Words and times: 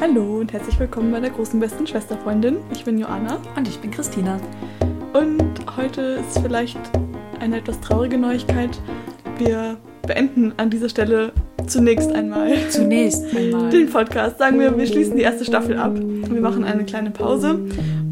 Hallo 0.00 0.38
und 0.38 0.52
herzlich 0.52 0.78
willkommen 0.78 1.10
bei 1.10 1.18
der 1.18 1.30
großen 1.30 1.58
besten 1.58 1.84
Schwesterfreundin. 1.84 2.58
Ich 2.70 2.84
bin 2.84 2.98
Joanna. 2.98 3.40
Und 3.56 3.66
ich 3.66 3.80
bin 3.80 3.90
Christina. 3.90 4.38
Und 5.12 5.54
heute 5.76 6.20
ist 6.20 6.38
vielleicht 6.38 6.78
eine 7.40 7.56
etwas 7.56 7.80
traurige 7.80 8.16
Neuigkeit. 8.16 8.80
Wir 9.38 9.76
beenden 10.06 10.52
an 10.56 10.70
dieser 10.70 10.88
Stelle 10.88 11.32
zunächst 11.66 12.12
einmal. 12.12 12.52
Zunächst 12.70 13.24
einmal. 13.36 13.70
Den 13.70 13.90
Podcast. 13.90 14.38
Sagen 14.38 14.60
wir, 14.60 14.78
wir 14.78 14.86
schließen 14.86 15.16
die 15.16 15.22
erste 15.22 15.44
Staffel 15.44 15.76
ab. 15.76 15.98
Wir 15.98 16.40
machen 16.40 16.62
eine 16.62 16.84
kleine 16.84 17.10
Pause 17.10 17.58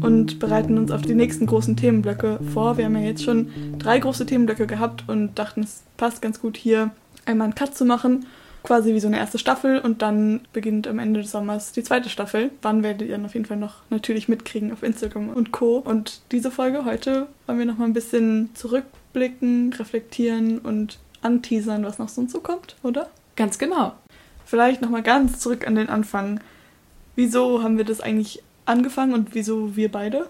und 0.01 0.39
bereiten 0.39 0.77
uns 0.77 0.91
auf 0.91 1.03
die 1.03 1.15
nächsten 1.15 1.45
großen 1.45 1.77
Themenblöcke 1.77 2.39
vor. 2.53 2.77
Wir 2.77 2.83
haben 2.83 2.97
ja 2.97 3.03
jetzt 3.03 3.23
schon 3.23 3.47
drei 3.79 3.99
große 3.99 4.25
Themenblöcke 4.25 4.67
gehabt 4.67 5.05
und 5.07 5.39
dachten, 5.39 5.61
es 5.61 5.83
passt 5.95 6.21
ganz 6.21 6.41
gut 6.41 6.57
hier 6.57 6.91
einmal 7.25 7.45
einen 7.45 7.55
Cut 7.55 7.77
zu 7.77 7.85
machen 7.85 8.25
quasi 8.67 8.93
wie 8.93 8.99
so 8.99 9.07
eine 9.07 9.17
erste 9.17 9.37
Staffel 9.37 9.79
und 9.79 10.01
dann 10.01 10.41
beginnt 10.51 10.89
am 10.89 10.99
Ende 10.99 11.21
des 11.21 11.31
Sommers 11.31 11.71
die 11.71 11.83
zweite 11.83 12.09
Staffel. 12.09 12.51
Wann 12.61 12.83
werdet 12.83 13.07
ihr 13.07 13.15
dann 13.15 13.25
auf 13.25 13.33
jeden 13.33 13.45
Fall 13.45 13.55
noch 13.55 13.75
natürlich 13.89 14.27
mitkriegen 14.27 14.73
auf 14.73 14.83
Instagram 14.83 15.29
und 15.29 15.53
Co. 15.53 15.77
Und 15.77 16.19
diese 16.33 16.51
Folge 16.51 16.83
heute 16.83 17.27
wollen 17.45 17.59
wir 17.59 17.65
noch 17.65 17.77
mal 17.77 17.85
ein 17.85 17.93
bisschen 17.93 18.49
zurückblicken, 18.55 19.71
reflektieren 19.71 20.59
und 20.59 20.99
anteasern, 21.21 21.85
was 21.85 21.97
noch 21.97 22.09
so 22.09 22.25
zukommt, 22.25 22.75
oder? 22.83 23.09
Ganz 23.37 23.57
genau. 23.57 23.93
Vielleicht 24.45 24.81
noch 24.81 24.89
mal 24.89 25.01
ganz 25.01 25.39
zurück 25.39 25.65
an 25.65 25.75
den 25.75 25.87
Anfang. 25.87 26.41
Wieso 27.15 27.63
haben 27.63 27.77
wir 27.77 27.85
das 27.85 28.01
eigentlich 28.01 28.43
angefangen 28.65 29.13
und 29.13 29.33
wieso 29.33 29.77
wir 29.77 29.89
beide? 29.89 30.27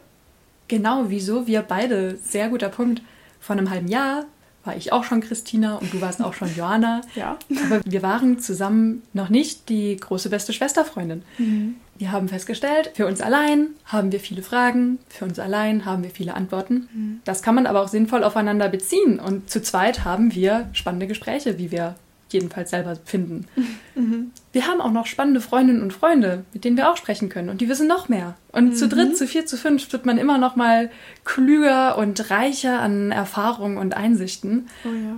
Genau, 0.68 1.06
wieso 1.08 1.48
wir 1.48 1.64
beide. 1.64 2.18
Sehr 2.18 2.50
guter 2.50 2.70
Punkt. 2.70 3.02
Vor 3.40 3.56
einem 3.56 3.72
halben 3.72 3.88
Jahr 3.88 4.26
war 4.68 4.76
ich 4.76 4.92
auch 4.92 5.04
schon 5.04 5.22
Christina 5.22 5.78
und 5.78 5.94
du 5.94 6.02
warst 6.02 6.22
auch 6.22 6.34
schon 6.34 6.54
Johanna. 6.56 7.02
Ja. 7.16 7.38
Aber 7.66 7.82
wir 7.86 8.04
waren 8.04 8.38
zusammen 8.40 9.02
noch 9.14 9.30
nicht 9.30 9.70
die 9.70 9.98
große 9.98 10.30
beste 10.30 10.54
Schwesterfreundin. 10.54 11.24
Mhm. 11.38 11.76
Wir 11.98 12.12
haben 12.12 12.28
festgestellt, 12.28 12.92
für 12.94 13.08
uns 13.08 13.22
allein 13.22 13.70
haben 13.86 14.12
wir 14.12 14.20
viele 14.20 14.44
Fragen, 14.44 15.00
für 15.10 15.26
uns 15.26 15.40
allein 15.40 15.86
haben 15.86 16.04
wir 16.04 16.12
viele 16.12 16.36
Antworten. 16.36 16.90
Mhm. 16.94 17.20
Das 17.24 17.42
kann 17.42 17.56
man 17.56 17.66
aber 17.66 17.82
auch 17.82 17.88
sinnvoll 17.88 18.24
aufeinander 18.24 18.70
beziehen. 18.70 19.20
Und 19.20 19.50
zu 19.50 19.62
zweit 19.64 20.06
haben 20.06 20.36
wir 20.36 20.70
spannende 20.74 21.08
Gespräche, 21.08 21.58
wie 21.58 21.72
wir 21.72 21.96
jedenfalls 22.30 22.70
selber 22.72 22.96
finden. 23.06 23.46
Mhm. 23.96 24.30
Wir 24.52 24.68
haben 24.68 24.80
auch 24.80 24.92
noch 24.92 25.08
spannende 25.08 25.42
Freundinnen 25.42 25.82
und 25.82 25.92
Freunde, 25.92 26.46
mit 26.54 26.64
denen 26.66 26.78
wir 26.78 26.92
auch 26.92 26.98
sprechen 26.98 27.30
können. 27.30 27.50
Und 27.50 27.62
die 27.62 27.68
wissen 27.70 27.88
noch 27.88 28.10
mehr. 28.10 28.36
Und 28.52 28.66
Mhm. 28.70 28.74
zu 28.76 28.88
dritt, 28.88 29.18
zu 29.18 29.26
vier, 29.26 29.48
zu 29.48 29.58
fünf 29.58 29.92
wird 29.92 30.06
man 30.06 30.20
immer 30.20 30.38
noch 30.38 30.56
mal 30.56 30.92
klüger 31.26 31.98
und 31.98 32.30
reicher 32.30 32.80
an 32.80 33.12
Erfahrungen 33.12 33.78
und 33.80 33.98
Einsichten. 33.98 34.68
Oh 34.86 34.90
ja. 34.90 35.16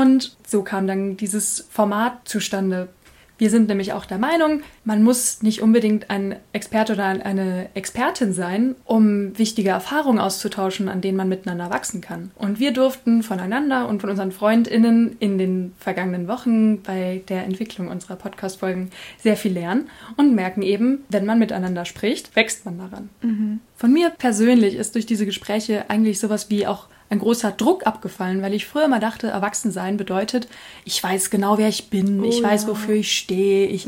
Und 0.00 0.34
so 0.46 0.62
kam 0.62 0.86
dann 0.86 1.18
dieses 1.18 1.66
Format 1.70 2.26
zustande. 2.26 2.88
Wir 3.42 3.50
sind 3.50 3.66
nämlich 3.66 3.92
auch 3.92 4.04
der 4.04 4.18
Meinung, 4.18 4.60
man 4.84 5.02
muss 5.02 5.42
nicht 5.42 5.62
unbedingt 5.62 6.10
ein 6.10 6.36
Experte 6.52 6.92
oder 6.92 7.06
eine 7.06 7.70
Expertin 7.74 8.32
sein, 8.32 8.76
um 8.84 9.36
wichtige 9.36 9.70
Erfahrungen 9.70 10.20
auszutauschen, 10.20 10.88
an 10.88 11.00
denen 11.00 11.16
man 11.16 11.28
miteinander 11.28 11.68
wachsen 11.68 12.00
kann. 12.00 12.30
Und 12.36 12.60
wir 12.60 12.72
durften 12.72 13.24
voneinander 13.24 13.88
und 13.88 14.00
von 14.00 14.10
unseren 14.10 14.30
FreundInnen 14.30 15.16
in 15.18 15.38
den 15.38 15.72
vergangenen 15.76 16.28
Wochen 16.28 16.82
bei 16.82 17.22
der 17.28 17.44
Entwicklung 17.44 17.88
unserer 17.88 18.14
Podcast-Folgen 18.14 18.90
sehr 19.18 19.36
viel 19.36 19.54
lernen 19.54 19.90
und 20.16 20.36
merken 20.36 20.62
eben, 20.62 21.02
wenn 21.08 21.26
man 21.26 21.40
miteinander 21.40 21.84
spricht, 21.84 22.36
wächst 22.36 22.64
man 22.64 22.78
daran. 22.78 23.08
Mhm. 23.22 23.58
Von 23.74 23.92
mir 23.92 24.10
persönlich 24.10 24.76
ist 24.76 24.94
durch 24.94 25.06
diese 25.06 25.26
Gespräche 25.26 25.90
eigentlich 25.90 26.20
sowas 26.20 26.48
wie 26.48 26.68
auch 26.68 26.86
ein 27.12 27.18
großer 27.18 27.52
Druck 27.52 27.86
abgefallen, 27.86 28.40
weil 28.42 28.54
ich 28.54 28.66
früher 28.66 28.86
immer 28.86 28.98
dachte, 28.98 29.28
Erwachsensein 29.28 29.98
bedeutet, 29.98 30.48
ich 30.84 31.02
weiß 31.02 31.28
genau, 31.28 31.58
wer 31.58 31.68
ich 31.68 31.90
bin, 31.90 32.22
Oh 32.22 32.24
ich 32.24 32.42
weiß, 32.42 32.62
ja. 32.62 32.68
Mhm. 32.68 32.72
wofür 32.72 32.94
ich 32.94 33.12
stehe, 33.12 33.66
ich 33.66 33.86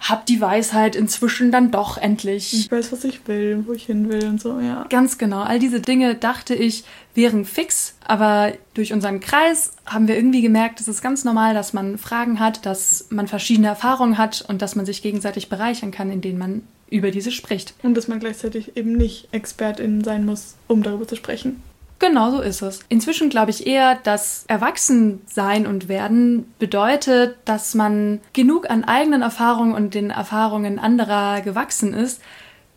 habe 0.00 0.22
die 0.28 0.40
Weisheit 0.40 0.94
inzwischen 0.94 1.50
dann 1.50 1.72
doch 1.72 1.98
endlich. 1.98 2.54
Ich 2.54 2.70
weiß, 2.70 2.92
was 2.92 3.04
ich 3.04 3.26
will, 3.26 3.64
wo 3.66 3.72
ich 3.72 3.86
hin 3.86 4.08
will 4.08 4.24
und 4.28 4.40
so, 4.40 4.60
ja. 4.60 4.86
Ganz 4.88 5.18
genau, 5.18 5.42
all 5.42 5.58
diese 5.58 5.80
Dinge 5.80 6.14
dachte 6.14 6.54
ich 6.54 6.84
wären 7.12 7.44
fix, 7.44 7.96
aber 8.06 8.52
durch 8.74 8.92
unseren 8.92 9.18
Kreis 9.18 9.72
haben 9.84 10.06
wir 10.06 10.14
irgendwie 10.14 10.42
gemerkt, 10.42 10.80
es 10.80 10.86
ist 10.86 11.02
ganz 11.02 11.24
normal, 11.24 11.54
dass 11.54 11.72
man 11.72 11.98
Fragen 11.98 12.38
hat, 12.38 12.64
dass 12.64 13.08
man 13.10 13.26
verschiedene 13.26 13.66
Erfahrungen 13.66 14.16
hat 14.16 14.44
und 14.48 14.62
dass 14.62 14.76
man 14.76 14.86
sich 14.86 15.02
gegenseitig 15.02 15.48
bereichern 15.48 15.90
kann, 15.90 16.12
indem 16.12 16.38
man 16.38 16.62
über 16.88 17.10
diese 17.10 17.32
spricht. 17.32 17.74
Und 17.82 17.94
dass 17.96 18.06
man 18.06 18.20
gleichzeitig 18.20 18.76
eben 18.76 18.92
nicht 18.92 19.26
Expertin 19.32 20.04
sein 20.04 20.24
muss, 20.24 20.54
um 20.68 20.84
darüber 20.84 21.08
zu 21.08 21.16
sprechen. 21.16 21.62
Genau 22.00 22.30
so 22.30 22.40
ist 22.40 22.62
es. 22.62 22.80
Inzwischen 22.88 23.28
glaube 23.28 23.50
ich 23.50 23.66
eher, 23.66 23.94
dass 23.94 24.44
Erwachsensein 24.48 25.66
und 25.66 25.88
Werden 25.88 26.50
bedeutet, 26.58 27.36
dass 27.44 27.74
man 27.74 28.20
genug 28.32 28.70
an 28.70 28.84
eigenen 28.84 29.20
Erfahrungen 29.20 29.74
und 29.74 29.94
den 29.94 30.08
Erfahrungen 30.08 30.78
anderer 30.78 31.42
gewachsen 31.42 31.92
ist, 31.92 32.22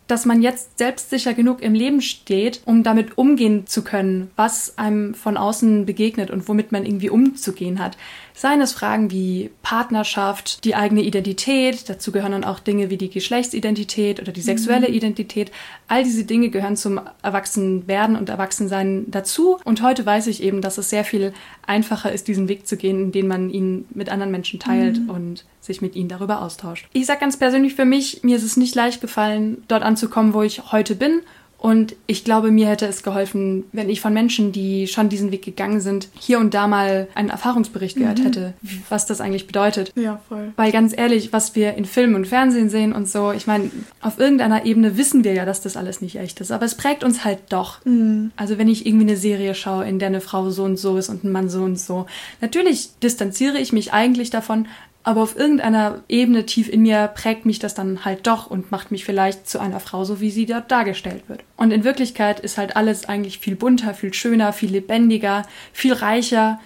dass 0.06 0.26
man 0.26 0.42
jetzt 0.42 0.78
selbstsicher 0.78 1.32
genug 1.32 1.62
im 1.62 1.74
Leben 1.74 2.02
steht, 2.02 2.60
um 2.66 2.82
damit 2.82 3.16
umgehen 3.16 3.66
zu 3.66 3.82
können, 3.82 4.30
was 4.36 4.76
einem 4.76 5.14
von 5.14 5.36
außen 5.36 5.86
begegnet 5.86 6.30
und 6.30 6.46
womit 6.48 6.72
man 6.72 6.84
irgendwie 6.84 7.08
umzugehen 7.08 7.78
hat. 7.78 7.96
Seien 8.34 8.60
es 8.60 8.72
Fragen 8.72 9.10
wie 9.10 9.50
Partnerschaft, 9.62 10.64
die 10.64 10.74
eigene 10.74 11.02
Identität, 11.02 11.88
dazu 11.88 12.12
gehören 12.12 12.32
dann 12.32 12.44
auch 12.44 12.58
Dinge 12.58 12.90
wie 12.90 12.96
die 12.96 13.08
Geschlechtsidentität 13.08 14.20
oder 14.20 14.32
die 14.32 14.42
sexuelle 14.42 14.88
Identität. 14.88 15.52
All 15.88 16.04
diese 16.04 16.24
Dinge 16.24 16.50
gehören 16.50 16.76
zum 16.76 17.00
Erwachsenwerden 17.22 18.16
und 18.16 18.28
Erwachsensein 18.28 19.06
dazu. 19.08 19.58
Und 19.64 19.82
heute 19.82 20.04
weiß 20.04 20.26
ich 20.26 20.42
eben, 20.42 20.60
dass 20.60 20.78
es 20.78 20.90
sehr 20.90 21.04
viel 21.04 21.32
einfacher 21.66 22.12
ist, 22.12 22.28
diesen 22.28 22.48
Weg 22.48 22.66
zu 22.66 22.76
gehen, 22.76 23.00
indem 23.00 23.28
man 23.28 23.50
ihn 23.50 23.86
mit 23.94 24.08
anderen 24.10 24.32
Menschen 24.32 24.60
teilt 24.60 25.00
und 25.08 25.44
sich 25.64 25.80
mit 25.80 25.96
ihnen 25.96 26.08
darüber 26.08 26.42
austauscht. 26.42 26.86
Ich 26.92 27.06
sage 27.06 27.20
ganz 27.20 27.36
persönlich 27.36 27.74
für 27.74 27.84
mich, 27.84 28.22
mir 28.22 28.36
ist 28.36 28.44
es 28.44 28.56
nicht 28.56 28.74
leicht 28.74 29.00
gefallen, 29.00 29.62
dort 29.68 29.82
anzukommen, 29.82 30.34
wo 30.34 30.42
ich 30.42 30.72
heute 30.72 30.94
bin. 30.94 31.20
Und 31.64 31.96
ich 32.06 32.24
glaube, 32.24 32.50
mir 32.50 32.68
hätte 32.68 32.84
es 32.84 33.02
geholfen, 33.02 33.64
wenn 33.72 33.88
ich 33.88 34.02
von 34.02 34.12
Menschen, 34.12 34.52
die 34.52 34.86
schon 34.86 35.08
diesen 35.08 35.32
Weg 35.32 35.40
gegangen 35.40 35.80
sind, 35.80 36.08
hier 36.20 36.38
und 36.38 36.52
da 36.52 36.66
mal 36.66 37.08
einen 37.14 37.30
Erfahrungsbericht 37.30 37.96
gehört 37.96 38.22
hätte, 38.22 38.52
was 38.90 39.06
das 39.06 39.22
eigentlich 39.22 39.46
bedeutet. 39.46 39.90
Ja, 39.96 40.20
voll. 40.28 40.52
Weil 40.56 40.72
ganz 40.72 40.94
ehrlich, 40.94 41.32
was 41.32 41.54
wir 41.54 41.72
in 41.72 41.86
Film 41.86 42.16
und 42.16 42.26
Fernsehen 42.26 42.68
sehen 42.68 42.92
und 42.92 43.08
so, 43.08 43.32
ich 43.32 43.46
meine, 43.46 43.70
auf 44.02 44.18
irgendeiner 44.18 44.66
Ebene 44.66 44.98
wissen 44.98 45.24
wir 45.24 45.32
ja, 45.32 45.46
dass 45.46 45.62
das 45.62 45.78
alles 45.78 46.02
nicht 46.02 46.16
echt 46.16 46.38
ist, 46.42 46.52
aber 46.52 46.66
es 46.66 46.74
prägt 46.74 47.02
uns 47.02 47.24
halt 47.24 47.38
doch. 47.48 47.82
Mhm. 47.86 48.32
Also 48.36 48.58
wenn 48.58 48.68
ich 48.68 48.84
irgendwie 48.84 49.06
eine 49.06 49.16
Serie 49.16 49.54
schaue, 49.54 49.86
in 49.86 49.98
der 49.98 50.08
eine 50.08 50.20
Frau 50.20 50.50
so 50.50 50.64
und 50.64 50.76
so 50.76 50.98
ist 50.98 51.08
und 51.08 51.24
ein 51.24 51.32
Mann 51.32 51.48
so 51.48 51.62
und 51.62 51.80
so, 51.80 52.04
natürlich 52.42 52.90
distanziere 53.02 53.56
ich 53.56 53.72
mich 53.72 53.94
eigentlich 53.94 54.28
davon, 54.28 54.68
aber 55.04 55.22
auf 55.22 55.36
irgendeiner 55.36 56.02
Ebene 56.08 56.46
tief 56.46 56.68
in 56.68 56.80
mir 56.80 57.08
prägt 57.08 57.44
mich 57.44 57.58
das 57.58 57.74
dann 57.74 58.06
halt 58.06 58.26
doch 58.26 58.50
und 58.50 58.70
macht 58.72 58.90
mich 58.90 59.04
vielleicht 59.04 59.46
zu 59.46 59.58
einer 59.58 59.78
Frau, 59.78 60.04
so 60.04 60.20
wie 60.20 60.30
sie 60.30 60.46
dort 60.46 60.70
dargestellt 60.70 61.28
wird. 61.28 61.44
Und 61.58 61.70
in 61.72 61.84
Wirklichkeit 61.84 62.40
ist 62.40 62.56
halt 62.56 62.74
alles 62.74 63.06
eigentlich 63.06 63.38
viel 63.38 63.54
bunter, 63.54 63.92
viel 63.92 64.14
schöner, 64.14 64.54
viel 64.54 64.70
lebendiger, 64.70 65.42
viel 65.74 65.92
reicher 65.92 66.58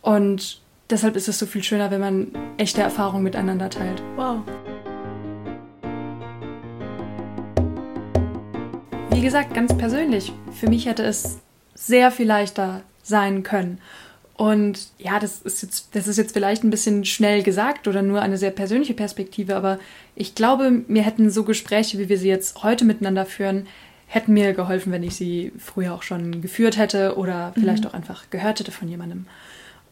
und 0.00 0.60
deshalb 0.88 1.14
ist 1.14 1.28
es 1.28 1.38
so 1.38 1.44
viel 1.44 1.62
schöner, 1.62 1.90
wenn 1.90 2.00
man 2.00 2.28
echte 2.56 2.80
Erfahrungen 2.80 3.22
miteinander 3.22 3.68
teilt. 3.68 4.02
Wow. 4.16 4.38
Wie 9.10 9.20
gesagt, 9.20 9.52
ganz 9.52 9.76
persönlich, 9.76 10.32
für 10.52 10.70
mich 10.70 10.86
hätte 10.86 11.02
es 11.04 11.38
sehr 11.74 12.10
viel 12.10 12.26
leichter 12.26 12.80
sein 13.02 13.42
können. 13.42 13.78
Und 14.36 14.88
ja, 14.98 15.20
das 15.20 15.42
ist 15.42 15.62
jetzt, 15.62 15.94
das 15.94 16.08
ist 16.08 16.16
jetzt 16.16 16.32
vielleicht 16.32 16.64
ein 16.64 16.70
bisschen 16.70 17.04
schnell 17.04 17.42
gesagt 17.42 17.86
oder 17.86 18.02
nur 18.02 18.20
eine 18.20 18.36
sehr 18.36 18.50
persönliche 18.50 18.94
Perspektive, 18.94 19.54
aber 19.54 19.78
ich 20.16 20.34
glaube, 20.34 20.82
mir 20.88 21.02
hätten 21.02 21.30
so 21.30 21.44
Gespräche, 21.44 21.98
wie 21.98 22.08
wir 22.08 22.18
sie 22.18 22.28
jetzt 22.28 22.64
heute 22.64 22.84
miteinander 22.84 23.26
führen, 23.26 23.66
hätten 24.08 24.32
mir 24.32 24.52
geholfen, 24.52 24.92
wenn 24.92 25.04
ich 25.04 25.14
sie 25.14 25.52
früher 25.58 25.94
auch 25.94 26.02
schon 26.02 26.42
geführt 26.42 26.76
hätte 26.76 27.16
oder 27.16 27.52
vielleicht 27.54 27.86
auch 27.86 27.94
einfach 27.94 28.24
gehört 28.30 28.60
hätte 28.60 28.72
von 28.72 28.88
jemandem. 28.88 29.26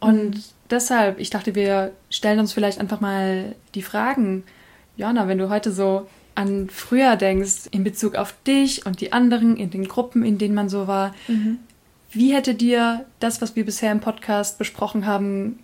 Und 0.01 0.43
deshalb, 0.71 1.21
ich 1.21 1.31
dachte, 1.31 1.55
wir 1.55 1.93
stellen 2.11 2.41
uns 2.41 2.53
vielleicht 2.53 2.81
einfach 2.81 3.01
mal 3.01 3.55
die 3.77 3.83
Fragen. 3.83 4.43
Jana, 4.97 5.29
wenn 5.29 5.39
du 5.39 5.49
heute 5.49 5.71
so 5.71 6.09
an 6.35 6.69
früher 6.71 7.17
denkst, 7.17 7.69
in 7.71 7.85
Bezug 7.85 8.17
auf 8.17 8.35
dich 8.47 8.87
und 8.87 9.01
die 9.01 9.13
anderen, 9.13 9.57
in 9.57 9.71
den 9.71 9.87
Gruppen, 9.87 10.25
in 10.25 10.39
denen 10.39 10.55
man 10.55 10.69
so 10.69 10.89
war, 10.89 11.15
wie 12.13 12.33
hätte 12.35 12.55
dir 12.55 13.05
das, 13.21 13.41
was 13.43 13.57
wir 13.57 13.65
bisher 13.65 13.91
im 13.93 14.01
Podcast 14.01 14.59
besprochen 14.59 15.07
haben, 15.07 15.59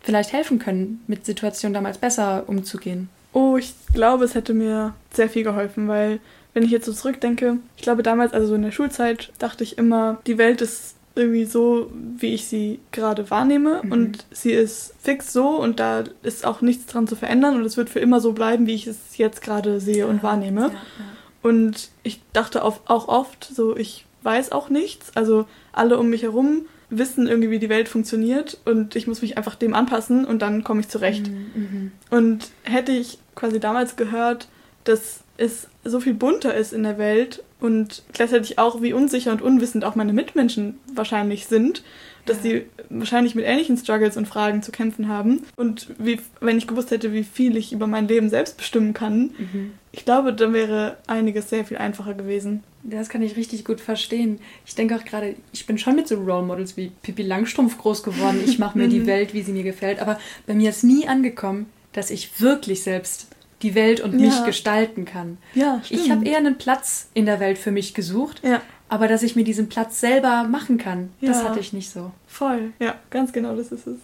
vielleicht 0.00 0.32
helfen 0.32 0.58
können, 0.58 1.02
mit 1.06 1.24
Situationen 1.26 1.74
damals 1.74 1.98
besser 1.98 2.44
umzugehen? 2.46 3.08
Oh, 3.32 3.56
ich 3.56 3.74
glaube, 3.92 4.24
es 4.24 4.34
hätte 4.34 4.54
mir 4.54 4.94
sehr 5.12 5.28
viel 5.28 5.42
geholfen, 5.42 5.88
weil 5.88 6.20
wenn 6.52 6.62
ich 6.62 6.70
jetzt 6.70 6.86
so 6.86 6.92
zurückdenke, 6.92 7.56
ich 7.76 7.82
glaube 7.82 8.02
damals, 8.04 8.32
also 8.32 8.46
so 8.48 8.54
in 8.54 8.62
der 8.62 8.70
Schulzeit, 8.70 9.32
dachte 9.38 9.64
ich 9.64 9.76
immer, 9.78 10.18
die 10.26 10.38
Welt 10.38 10.60
ist 10.60 10.94
irgendwie 11.16 11.44
so, 11.44 11.90
wie 12.18 12.34
ich 12.34 12.46
sie 12.46 12.80
gerade 12.92 13.30
wahrnehme 13.30 13.80
Mhm. 13.82 13.92
und 13.92 14.26
sie 14.32 14.50
ist 14.52 14.94
fix 15.00 15.32
so 15.32 15.48
und 15.60 15.80
da 15.80 16.04
ist 16.22 16.44
auch 16.44 16.60
nichts 16.60 16.86
dran 16.86 17.06
zu 17.08 17.16
verändern 17.16 17.54
und 17.56 17.64
es 17.64 17.76
wird 17.76 17.88
für 17.88 18.00
immer 18.00 18.20
so 18.20 18.32
bleiben, 18.32 18.66
wie 18.66 18.74
ich 18.74 18.86
es 18.86 19.16
jetzt 19.16 19.40
gerade 19.40 19.80
sehe 19.80 20.06
und 20.06 20.22
wahrnehme. 20.22 20.70
Und 21.42 21.90
ich 22.02 22.20
dachte 22.32 22.64
auch 22.64 22.80
oft 22.88 23.44
so, 23.44 23.76
ich 23.76 24.06
weiß 24.24 24.52
auch 24.52 24.70
nichts. 24.70 25.14
Also 25.14 25.46
alle 25.72 25.98
um 25.98 26.08
mich 26.08 26.22
herum 26.22 26.66
wissen 26.90 27.26
irgendwie, 27.26 27.50
wie 27.50 27.58
die 27.58 27.68
Welt 27.68 27.88
funktioniert 27.88 28.58
und 28.64 28.94
ich 28.96 29.06
muss 29.06 29.22
mich 29.22 29.36
einfach 29.36 29.54
dem 29.54 29.74
anpassen 29.74 30.24
und 30.24 30.42
dann 30.42 30.64
komme 30.64 30.80
ich 30.80 30.88
zurecht. 30.88 31.28
Mhm. 31.28 31.92
Und 32.10 32.50
hätte 32.62 32.92
ich 32.92 33.18
quasi 33.34 33.60
damals 33.60 33.96
gehört, 33.96 34.48
dass 34.84 35.20
es 35.36 35.68
so 35.82 36.00
viel 36.00 36.14
bunter 36.14 36.54
ist 36.54 36.72
in 36.72 36.82
der 36.82 36.98
Welt 36.98 37.42
und 37.60 38.02
gleichzeitig 38.12 38.58
auch, 38.58 38.82
wie 38.82 38.92
unsicher 38.92 39.32
und 39.32 39.42
unwissend 39.42 39.84
auch 39.84 39.94
meine 39.94 40.12
Mitmenschen 40.12 40.78
wahrscheinlich 40.94 41.46
sind, 41.46 41.82
dass 42.26 42.40
die 42.40 42.62
wahrscheinlich 42.90 43.34
mit 43.34 43.44
ähnlichen 43.44 43.76
Struggles 43.76 44.16
und 44.16 44.26
Fragen 44.26 44.62
zu 44.62 44.72
kämpfen 44.72 45.08
haben. 45.08 45.42
Und 45.56 45.88
wie, 45.98 46.20
wenn 46.40 46.58
ich 46.58 46.66
gewusst 46.66 46.90
hätte, 46.90 47.12
wie 47.12 47.24
viel 47.24 47.56
ich 47.56 47.72
über 47.72 47.86
mein 47.86 48.08
Leben 48.08 48.30
selbst 48.30 48.56
bestimmen 48.56 48.94
kann, 48.94 49.34
mhm. 49.38 49.72
ich 49.92 50.04
glaube, 50.04 50.32
dann 50.32 50.52
wäre 50.52 50.96
einiges 51.06 51.50
sehr 51.50 51.64
viel 51.64 51.76
einfacher 51.76 52.14
gewesen. 52.14 52.62
Das 52.82 53.08
kann 53.08 53.22
ich 53.22 53.36
richtig 53.36 53.64
gut 53.64 53.80
verstehen. 53.80 54.40
Ich 54.66 54.74
denke 54.74 54.96
auch 54.96 55.04
gerade, 55.04 55.34
ich 55.52 55.66
bin 55.66 55.78
schon 55.78 55.96
mit 55.96 56.06
so 56.06 56.16
Role 56.16 56.44
Models 56.44 56.76
wie 56.76 56.92
Pippi 57.02 57.22
Langstrumpf 57.22 57.78
groß 57.78 58.02
geworden. 58.02 58.40
Ich 58.44 58.58
mache 58.58 58.76
mir 58.76 58.88
die 58.88 59.00
mhm. 59.00 59.06
Welt, 59.06 59.34
wie 59.34 59.42
sie 59.42 59.52
mir 59.52 59.62
gefällt. 59.62 60.00
Aber 60.00 60.18
bei 60.46 60.54
mir 60.54 60.70
ist 60.70 60.84
nie 60.84 61.08
angekommen, 61.08 61.66
dass 61.92 62.10
ich 62.10 62.40
wirklich 62.40 62.82
selbst 62.82 63.28
die 63.62 63.74
Welt 63.74 64.00
und 64.00 64.18
ja. 64.18 64.26
mich 64.26 64.44
gestalten 64.44 65.04
kann. 65.06 65.38
Ja, 65.54 65.80
stimmt. 65.82 66.00
Ich 66.00 66.10
habe 66.10 66.24
eher 66.26 66.38
einen 66.38 66.58
Platz 66.58 67.08
in 67.14 67.24
der 67.24 67.40
Welt 67.40 67.58
für 67.58 67.70
mich 67.70 67.94
gesucht. 67.94 68.42
Ja. 68.44 68.60
Aber 68.94 69.08
dass 69.08 69.24
ich 69.24 69.34
mir 69.34 69.42
diesen 69.42 69.68
Platz 69.68 69.98
selber 69.98 70.44
machen 70.44 70.78
kann, 70.78 71.10
ja. 71.20 71.30
das 71.30 71.42
hatte 71.42 71.58
ich 71.58 71.72
nicht 71.72 71.90
so. 71.90 72.12
Voll. 72.28 72.72
Ja, 72.78 72.94
ganz 73.10 73.32
genau, 73.32 73.56
das 73.56 73.72
ist 73.72 73.88
es. 73.88 73.98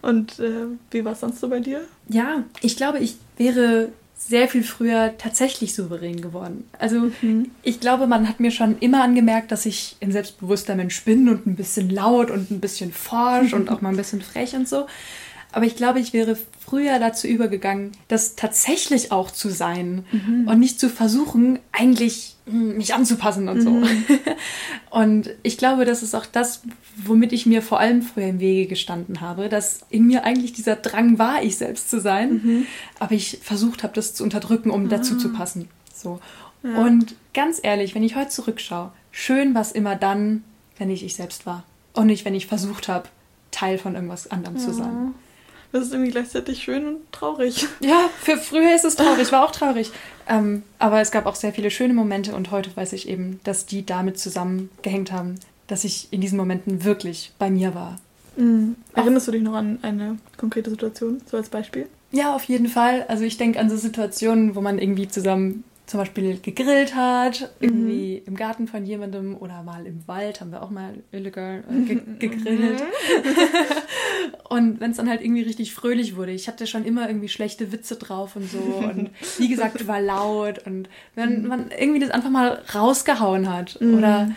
Und 0.00 0.38
äh, 0.38 0.64
wie 0.90 1.04
war 1.04 1.12
es 1.12 1.20
sonst 1.20 1.40
so 1.40 1.48
bei 1.50 1.60
dir? 1.60 1.82
Ja, 2.08 2.42
ich 2.62 2.78
glaube, 2.78 3.00
ich 3.00 3.18
wäre 3.36 3.90
sehr 4.16 4.48
viel 4.48 4.62
früher 4.62 5.12
tatsächlich 5.18 5.74
souverän 5.74 6.22
geworden. 6.22 6.66
Also 6.78 7.10
mhm. 7.20 7.50
ich 7.62 7.80
glaube, 7.80 8.06
man 8.06 8.26
hat 8.26 8.40
mir 8.40 8.50
schon 8.50 8.78
immer 8.78 9.04
angemerkt, 9.04 9.52
dass 9.52 9.66
ich 9.66 9.98
ein 10.00 10.10
selbstbewusster 10.10 10.74
Mensch 10.74 11.04
bin 11.04 11.28
und 11.28 11.46
ein 11.46 11.54
bisschen 11.54 11.90
laut 11.90 12.30
und 12.30 12.50
ein 12.50 12.60
bisschen 12.60 12.94
forsch 12.94 13.52
und 13.52 13.68
auch 13.68 13.82
mal 13.82 13.90
ein 13.90 13.98
bisschen 13.98 14.22
frech 14.22 14.54
und 14.54 14.66
so. 14.66 14.86
Aber 15.52 15.66
ich 15.66 15.76
glaube, 15.76 16.00
ich 16.00 16.14
wäre 16.14 16.38
früher 16.64 16.98
dazu 16.98 17.26
übergegangen, 17.26 17.92
das 18.08 18.36
tatsächlich 18.36 19.12
auch 19.12 19.30
zu 19.30 19.50
sein 19.50 20.04
mhm. 20.10 20.48
und 20.48 20.58
nicht 20.58 20.80
zu 20.80 20.88
versuchen, 20.88 21.58
eigentlich 21.72 22.36
hm, 22.46 22.76
mich 22.76 22.94
anzupassen 22.94 23.48
und 23.48 23.60
so. 23.60 23.70
Mhm. 23.70 23.86
Und 24.90 25.30
ich 25.42 25.58
glaube, 25.58 25.84
das 25.84 26.04
ist 26.04 26.14
auch 26.14 26.24
das, 26.24 26.62
womit 26.96 27.32
ich 27.32 27.46
mir 27.46 27.62
vor 27.62 27.80
allem 27.80 28.02
früher 28.02 28.28
im 28.28 28.38
Wege 28.38 28.68
gestanden 28.68 29.20
habe, 29.20 29.48
dass 29.48 29.80
in 29.90 30.06
mir 30.06 30.22
eigentlich 30.22 30.52
dieser 30.52 30.76
Drang 30.76 31.18
war, 31.18 31.42
ich 31.42 31.56
selbst 31.56 31.90
zu 31.90 32.00
sein, 32.00 32.32
mhm. 32.34 32.66
aber 33.00 33.12
ich 33.12 33.40
versucht 33.42 33.82
habe, 33.82 33.92
das 33.92 34.14
zu 34.14 34.22
unterdrücken, 34.22 34.70
um 34.70 34.86
ah. 34.86 34.88
dazu 34.88 35.18
zu 35.18 35.32
passen. 35.32 35.68
So. 35.92 36.20
Ja. 36.62 36.78
Und 36.78 37.16
ganz 37.32 37.58
ehrlich, 37.60 37.96
wenn 37.96 38.04
ich 38.04 38.14
heute 38.14 38.28
zurückschaue, 38.28 38.92
schön 39.10 39.52
war 39.54 39.62
es 39.62 39.72
immer 39.72 39.96
dann, 39.96 40.44
wenn 40.78 40.90
ich 40.90 41.04
ich 41.04 41.16
selbst 41.16 41.46
war 41.46 41.64
und 41.94 42.06
nicht, 42.06 42.24
wenn 42.24 42.34
ich 42.34 42.46
versucht 42.46 42.86
habe, 42.86 43.08
Teil 43.50 43.78
von 43.78 43.96
irgendwas 43.96 44.30
anderem 44.30 44.56
ja. 44.56 44.62
zu 44.62 44.72
sein. 44.72 45.14
Das 45.74 45.86
ist 45.86 45.92
irgendwie 45.92 46.12
gleichzeitig 46.12 46.62
schön 46.62 46.86
und 46.86 47.12
traurig. 47.12 47.66
Ja, 47.80 48.08
für 48.20 48.36
früher 48.36 48.76
ist 48.76 48.84
es 48.84 48.94
traurig, 48.94 49.32
war 49.32 49.44
auch 49.44 49.50
traurig. 49.50 49.90
Ähm, 50.28 50.62
aber 50.78 51.00
es 51.00 51.10
gab 51.10 51.26
auch 51.26 51.34
sehr 51.34 51.52
viele 51.52 51.68
schöne 51.68 51.94
Momente 51.94 52.32
und 52.32 52.52
heute 52.52 52.70
weiß 52.76 52.92
ich 52.92 53.08
eben, 53.08 53.40
dass 53.42 53.66
die 53.66 53.84
damit 53.84 54.16
zusammengehängt 54.16 55.10
haben, 55.10 55.34
dass 55.66 55.82
ich 55.82 56.06
in 56.12 56.20
diesen 56.20 56.38
Momenten 56.38 56.84
wirklich 56.84 57.32
bei 57.40 57.50
mir 57.50 57.74
war. 57.74 57.98
Mhm. 58.36 58.76
Erinnerst 58.94 59.26
du 59.26 59.32
dich 59.32 59.42
noch 59.42 59.54
an 59.54 59.80
eine 59.82 60.18
konkrete 60.36 60.70
Situation, 60.70 61.20
so 61.28 61.38
als 61.38 61.48
Beispiel? 61.48 61.88
Ja, 62.12 62.36
auf 62.36 62.44
jeden 62.44 62.68
Fall. 62.68 63.04
Also 63.08 63.24
ich 63.24 63.36
denke 63.36 63.58
an 63.58 63.68
so 63.68 63.76
Situationen, 63.76 64.54
wo 64.54 64.60
man 64.60 64.78
irgendwie 64.78 65.08
zusammen 65.08 65.64
zum 65.86 66.00
Beispiel 66.00 66.38
gegrillt 66.40 66.94
hat, 66.94 67.50
irgendwie 67.60 68.20
mhm. 68.20 68.28
im 68.28 68.36
Garten 68.36 68.66
von 68.66 68.86
jemandem 68.86 69.36
oder 69.36 69.62
mal 69.62 69.86
im 69.86 70.06
Wald 70.08 70.40
haben 70.40 70.50
wir 70.50 70.62
auch 70.62 70.70
mal 70.70 70.94
illegal 71.12 71.62
äh, 71.70 71.82
ge 71.82 72.00
gegrillt. 72.18 72.82
und 74.48 74.80
wenn 74.80 74.92
es 74.92 74.96
dann 74.96 75.10
halt 75.10 75.20
irgendwie 75.20 75.42
richtig 75.42 75.74
fröhlich 75.74 76.16
wurde, 76.16 76.32
ich 76.32 76.48
hatte 76.48 76.66
schon 76.66 76.86
immer 76.86 77.06
irgendwie 77.06 77.28
schlechte 77.28 77.70
Witze 77.70 77.96
drauf 77.96 78.34
und 78.36 78.50
so 78.50 78.58
und 78.88 79.10
wie 79.38 79.48
gesagt 79.48 79.86
war 79.86 80.00
laut 80.00 80.66
und 80.66 80.88
wenn 81.14 81.42
mhm. 81.42 81.48
man 81.48 81.70
irgendwie 81.70 82.00
das 82.00 82.10
einfach 82.10 82.30
mal 82.30 82.62
rausgehauen 82.74 83.52
hat 83.52 83.78
mhm. 83.80 83.98
oder 83.98 84.30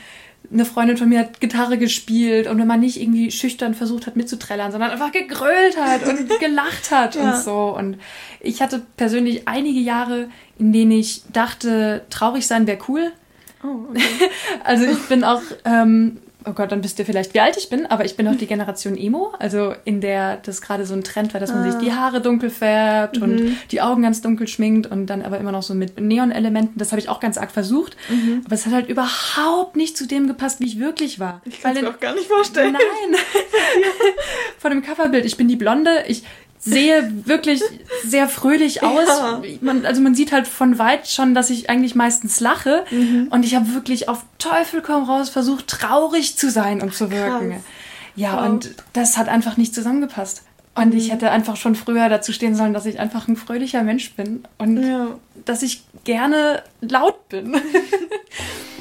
eine 0.52 0.66
Freundin 0.66 0.98
von 0.98 1.10
mir 1.10 1.20
hat 1.20 1.42
Gitarre 1.42 1.78
gespielt 1.78 2.48
und 2.48 2.58
wenn 2.58 2.68
man 2.68 2.80
nicht 2.80 3.02
irgendwie 3.02 3.32
schüchtern 3.32 3.74
versucht 3.74 4.08
hat 4.08 4.16
mitzuträllern, 4.16 4.72
sondern 4.72 4.92
einfach 4.92 5.12
gegrölt 5.12 5.78
hat 5.78 6.08
und 6.08 6.30
gelacht 6.40 6.92
hat 6.92 7.16
ja. 7.16 7.32
und 7.36 7.44
so. 7.44 7.76
Und 7.78 7.98
ich 8.40 8.62
hatte 8.62 8.82
persönlich 8.96 9.48
einige 9.48 9.80
Jahre, 9.80 10.30
in 10.58 10.72
denen 10.72 10.92
ich 10.92 11.24
dachte, 11.34 12.06
traurig 12.10 12.48
sein 12.48 12.66
wäre 12.66 12.80
cool. 12.88 13.12
Oh, 13.64 13.90
okay. 13.90 14.04
also 14.64 14.86
ich 14.86 15.00
bin 15.10 15.24
auch 15.24 15.42
ähm, 15.66 16.20
oh 16.48 16.54
Gott, 16.54 16.72
dann 16.72 16.84
wisst 16.84 17.00
ihr 17.00 17.06
vielleicht, 17.06 17.34
wie 17.34 17.40
alt 17.40 17.58
ich 17.58 17.70
bin, 17.70 17.86
aber 17.86 18.06
ich 18.06 18.16
bin 18.16 18.28
auch 18.28 18.36
die 18.36 18.48
Generation 18.48 18.98
Emo, 18.98 19.34
also 19.40 19.74
in 19.86 20.02
der 20.02 20.38
das 20.38 20.62
gerade 20.62 20.86
so 20.86 20.94
ein 20.94 21.04
Trend 21.04 21.34
war, 21.34 21.42
dass 21.42 21.52
man 21.52 21.68
ah. 21.68 21.72
sich 21.72 21.82
die 21.82 21.94
Haare 21.94 22.22
dunkel 22.22 22.50
färbt 22.50 23.18
mhm. 23.18 23.24
und 23.24 23.58
die 23.72 23.82
Augen 23.82 24.02
ganz 24.04 24.22
dunkel 24.22 24.48
schminkt 24.48 24.88
und 24.88 25.08
dann 25.08 25.22
aber 25.22 25.40
immer 25.40 25.52
noch 25.52 25.64
so 25.64 25.74
mit 25.74 26.00
Neon-Elementen. 26.00 26.78
Das 26.78 26.92
habe 26.92 27.02
ich 27.02 27.10
auch 27.10 27.20
ganz 27.20 27.38
arg 27.38 27.52
versucht, 27.52 27.98
mhm. 28.10 28.42
aber 28.46 28.56
es 28.56 28.66
hat 28.66 28.74
halt 28.74 28.90
überhaupt 28.90 29.76
nicht 29.76 29.98
zu 29.98 30.08
dem 30.08 30.28
gepasst, 30.28 30.60
wie 30.60 30.66
ich 30.66 30.80
wirklich 30.80 31.20
war. 31.20 31.42
Ich 31.46 31.62
kann 31.62 31.76
es 31.76 31.82
mir 31.82 31.90
auch 31.90 32.00
gar 32.00 32.14
nicht 32.14 32.28
vorstellen. 32.28 32.74
Nein. 32.74 33.20
Vor 34.58 34.70
dem 34.70 34.82
Coverbild. 34.82 35.26
Ich 35.26 35.38
bin 35.38 35.48
die 35.48 35.56
Blonde. 35.56 36.04
Ich 36.08 36.24
sehe 36.60 37.12
wirklich 37.26 37.62
sehr 38.04 38.28
fröhlich 38.28 38.84
aus. 38.84 39.08
Ja. 39.08 39.42
Man, 39.62 39.86
also 39.86 40.02
man 40.02 40.16
sieht 40.16 40.32
halt 40.32 40.48
von 40.48 40.78
weit 40.80 41.08
schon, 41.08 41.34
dass 41.34 41.50
ich 41.50 41.70
eigentlich 41.70 41.96
meistens 41.96 42.40
lache. 42.40 42.86
Mhm. 42.92 43.28
Und 43.30 43.46
ich 43.46 43.56
habe 43.56 43.74
wirklich 43.74 44.10
auf 44.10 44.24
Teufel 44.38 44.82
komm 44.82 45.04
raus 45.04 45.30
versucht, 45.30 45.68
traurig 45.68 46.38
zu 46.38 46.50
sein 46.50 46.82
und 46.82 46.94
zu 46.94 47.12
wirken. 47.12 47.52
Krass. 47.52 47.62
Ja, 48.16 48.38
wow. 48.38 48.50
und 48.50 48.76
das 48.94 49.18
hat 49.18 49.30
einfach 49.30 49.58
nicht 49.58 49.76
zusammengepasst. 49.76 50.44
Und 50.76 50.94
mhm. 50.94 50.98
ich 50.98 51.12
hätte 51.12 51.32
einfach 51.32 51.56
schon 51.56 51.76
früher 51.76 52.10
dazu 52.10 52.34
stehen 52.34 52.56
sollen, 52.56 52.74
dass 52.74 52.86
ich 52.86 53.00
einfach 53.00 53.28
ein 53.28 53.36
fröhlicher 53.36 53.84
Mensch 53.84 54.14
bin 54.14 54.44
und 54.58 54.82
ja. 54.84 55.08
dass 55.46 55.64
ich 55.64 55.84
gerne 56.04 56.64
laut 56.82 57.30
bin. 57.30 57.56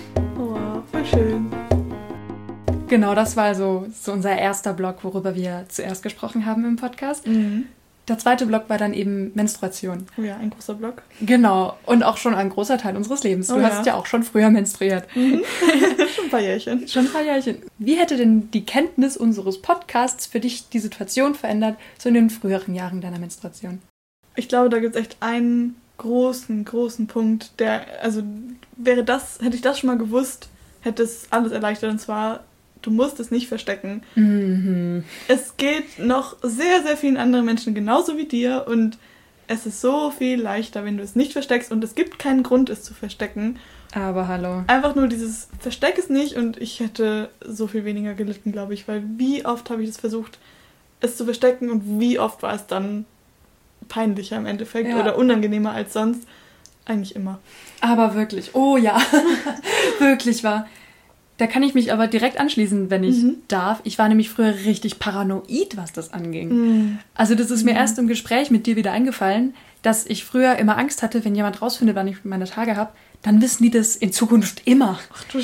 Genau, 2.88 3.14
das 3.14 3.36
war 3.36 3.54
so, 3.54 3.86
so 3.92 4.12
unser 4.12 4.36
erster 4.36 4.72
Blog, 4.72 5.02
worüber 5.02 5.34
wir 5.34 5.66
zuerst 5.68 6.02
gesprochen 6.02 6.46
haben 6.46 6.64
im 6.64 6.76
Podcast. 6.76 7.26
Mhm. 7.26 7.66
Der 8.08 8.18
zweite 8.18 8.46
Block 8.46 8.68
war 8.68 8.78
dann 8.78 8.94
eben 8.94 9.32
Menstruation. 9.34 10.06
Oh 10.16 10.22
ja, 10.22 10.36
ein 10.36 10.50
großer 10.50 10.74
Block. 10.74 11.02
Genau. 11.20 11.76
Und 11.86 12.04
auch 12.04 12.18
schon 12.18 12.36
ein 12.36 12.50
großer 12.50 12.78
Teil 12.78 12.96
unseres 12.96 13.24
Lebens. 13.24 13.48
Du 13.48 13.54
oh 13.54 13.58
ja. 13.58 13.70
hast 13.70 13.84
ja 13.84 13.94
auch 13.94 14.06
schon 14.06 14.22
früher 14.22 14.48
menstruiert. 14.50 15.04
Mhm. 15.16 15.42
schon 16.14 16.26
ein 16.26 16.30
paar 16.30 16.40
Jährchen. 16.40 16.86
Schon 16.86 17.06
ein 17.06 17.12
paar 17.12 17.24
Jährchen. 17.24 17.62
Wie 17.78 17.96
hätte 17.96 18.16
denn 18.16 18.48
die 18.52 18.64
Kenntnis 18.64 19.16
unseres 19.16 19.60
Podcasts 19.60 20.26
für 20.26 20.38
dich 20.38 20.68
die 20.68 20.78
Situation 20.78 21.34
verändert, 21.34 21.76
so 21.98 22.08
in 22.08 22.14
den 22.14 22.30
früheren 22.30 22.76
Jahren 22.76 23.00
deiner 23.00 23.18
Menstruation? 23.18 23.82
Ich 24.36 24.48
glaube, 24.48 24.68
da 24.68 24.78
gibt 24.78 24.94
es 24.94 25.00
echt 25.00 25.16
einen 25.18 25.74
großen, 25.98 26.64
großen 26.64 27.08
Punkt, 27.08 27.58
der, 27.58 27.86
also 28.02 28.22
wäre 28.76 29.02
das, 29.02 29.40
hätte 29.40 29.56
ich 29.56 29.62
das 29.62 29.80
schon 29.80 29.88
mal 29.88 29.98
gewusst, 29.98 30.48
hätte 30.82 31.02
es 31.02 31.26
alles 31.30 31.50
erleichtert. 31.50 31.90
Und 31.90 31.98
zwar 31.98 32.44
Du 32.82 32.90
musst 32.90 33.18
es 33.20 33.30
nicht 33.30 33.48
verstecken. 33.48 34.02
Mhm. 34.14 35.04
Es 35.28 35.56
geht 35.56 35.98
noch 35.98 36.36
sehr, 36.42 36.82
sehr 36.82 36.96
vielen 36.96 37.16
anderen 37.16 37.44
Menschen 37.44 37.74
genauso 37.74 38.16
wie 38.16 38.26
dir 38.26 38.66
und 38.68 38.98
es 39.48 39.66
ist 39.66 39.80
so 39.80 40.10
viel 40.10 40.40
leichter, 40.40 40.84
wenn 40.84 40.96
du 40.96 41.02
es 41.02 41.14
nicht 41.14 41.32
versteckst 41.32 41.70
und 41.70 41.82
es 41.84 41.94
gibt 41.94 42.18
keinen 42.18 42.42
Grund, 42.42 42.70
es 42.70 42.82
zu 42.82 42.94
verstecken. 42.94 43.58
Aber 43.94 44.28
hallo. 44.28 44.64
Einfach 44.66 44.94
nur 44.94 45.06
dieses 45.06 45.48
Versteck 45.60 45.98
es 45.98 46.08
nicht 46.08 46.36
und 46.36 46.60
ich 46.60 46.80
hätte 46.80 47.30
so 47.44 47.66
viel 47.66 47.84
weniger 47.84 48.14
gelitten, 48.14 48.52
glaube 48.52 48.74
ich, 48.74 48.88
weil 48.88 49.02
wie 49.16 49.44
oft 49.44 49.70
habe 49.70 49.82
ich 49.82 49.88
es 49.88 49.96
versucht, 49.96 50.38
es 51.00 51.16
zu 51.16 51.24
verstecken 51.24 51.70
und 51.70 52.00
wie 52.00 52.18
oft 52.18 52.42
war 52.42 52.54
es 52.54 52.66
dann 52.66 53.04
peinlicher 53.88 54.36
im 54.36 54.46
Endeffekt 54.46 54.88
ja. 54.88 55.00
oder 55.00 55.16
unangenehmer 55.16 55.72
als 55.72 55.92
sonst. 55.92 56.26
Eigentlich 56.84 57.16
immer. 57.16 57.38
Aber 57.80 58.14
wirklich, 58.14 58.54
oh 58.54 58.76
ja, 58.76 59.00
wirklich 59.98 60.44
war. 60.44 60.66
Da 61.38 61.46
kann 61.46 61.62
ich 61.62 61.74
mich 61.74 61.92
aber 61.92 62.06
direkt 62.06 62.40
anschließen, 62.40 62.88
wenn 62.88 63.04
ich 63.04 63.22
mhm. 63.22 63.36
darf. 63.48 63.80
Ich 63.84 63.98
war 63.98 64.08
nämlich 64.08 64.30
früher 64.30 64.54
richtig 64.64 64.98
paranoid, 64.98 65.76
was 65.76 65.92
das 65.92 66.12
anging. 66.12 66.48
Mhm. 66.48 66.98
Also 67.14 67.34
das 67.34 67.50
ist 67.50 67.64
mir 67.64 67.72
mhm. 67.72 67.76
erst 67.78 67.98
im 67.98 68.06
Gespräch 68.06 68.50
mit 68.50 68.66
dir 68.66 68.76
wieder 68.76 68.92
eingefallen, 68.92 69.54
dass 69.82 70.06
ich 70.06 70.24
früher 70.24 70.56
immer 70.56 70.78
Angst 70.78 71.02
hatte, 71.02 71.24
wenn 71.24 71.34
jemand 71.34 71.60
rausfindet, 71.60 71.94
wann 71.94 72.08
ich 72.08 72.24
meine 72.24 72.46
Tage 72.46 72.76
habe, 72.76 72.92
dann 73.22 73.42
wissen 73.42 73.64
die 73.64 73.70
das 73.70 73.96
in 73.96 74.12
Zukunft 74.12 74.62
immer. 74.66 74.98
Ach 75.12 75.24
du 75.24 75.40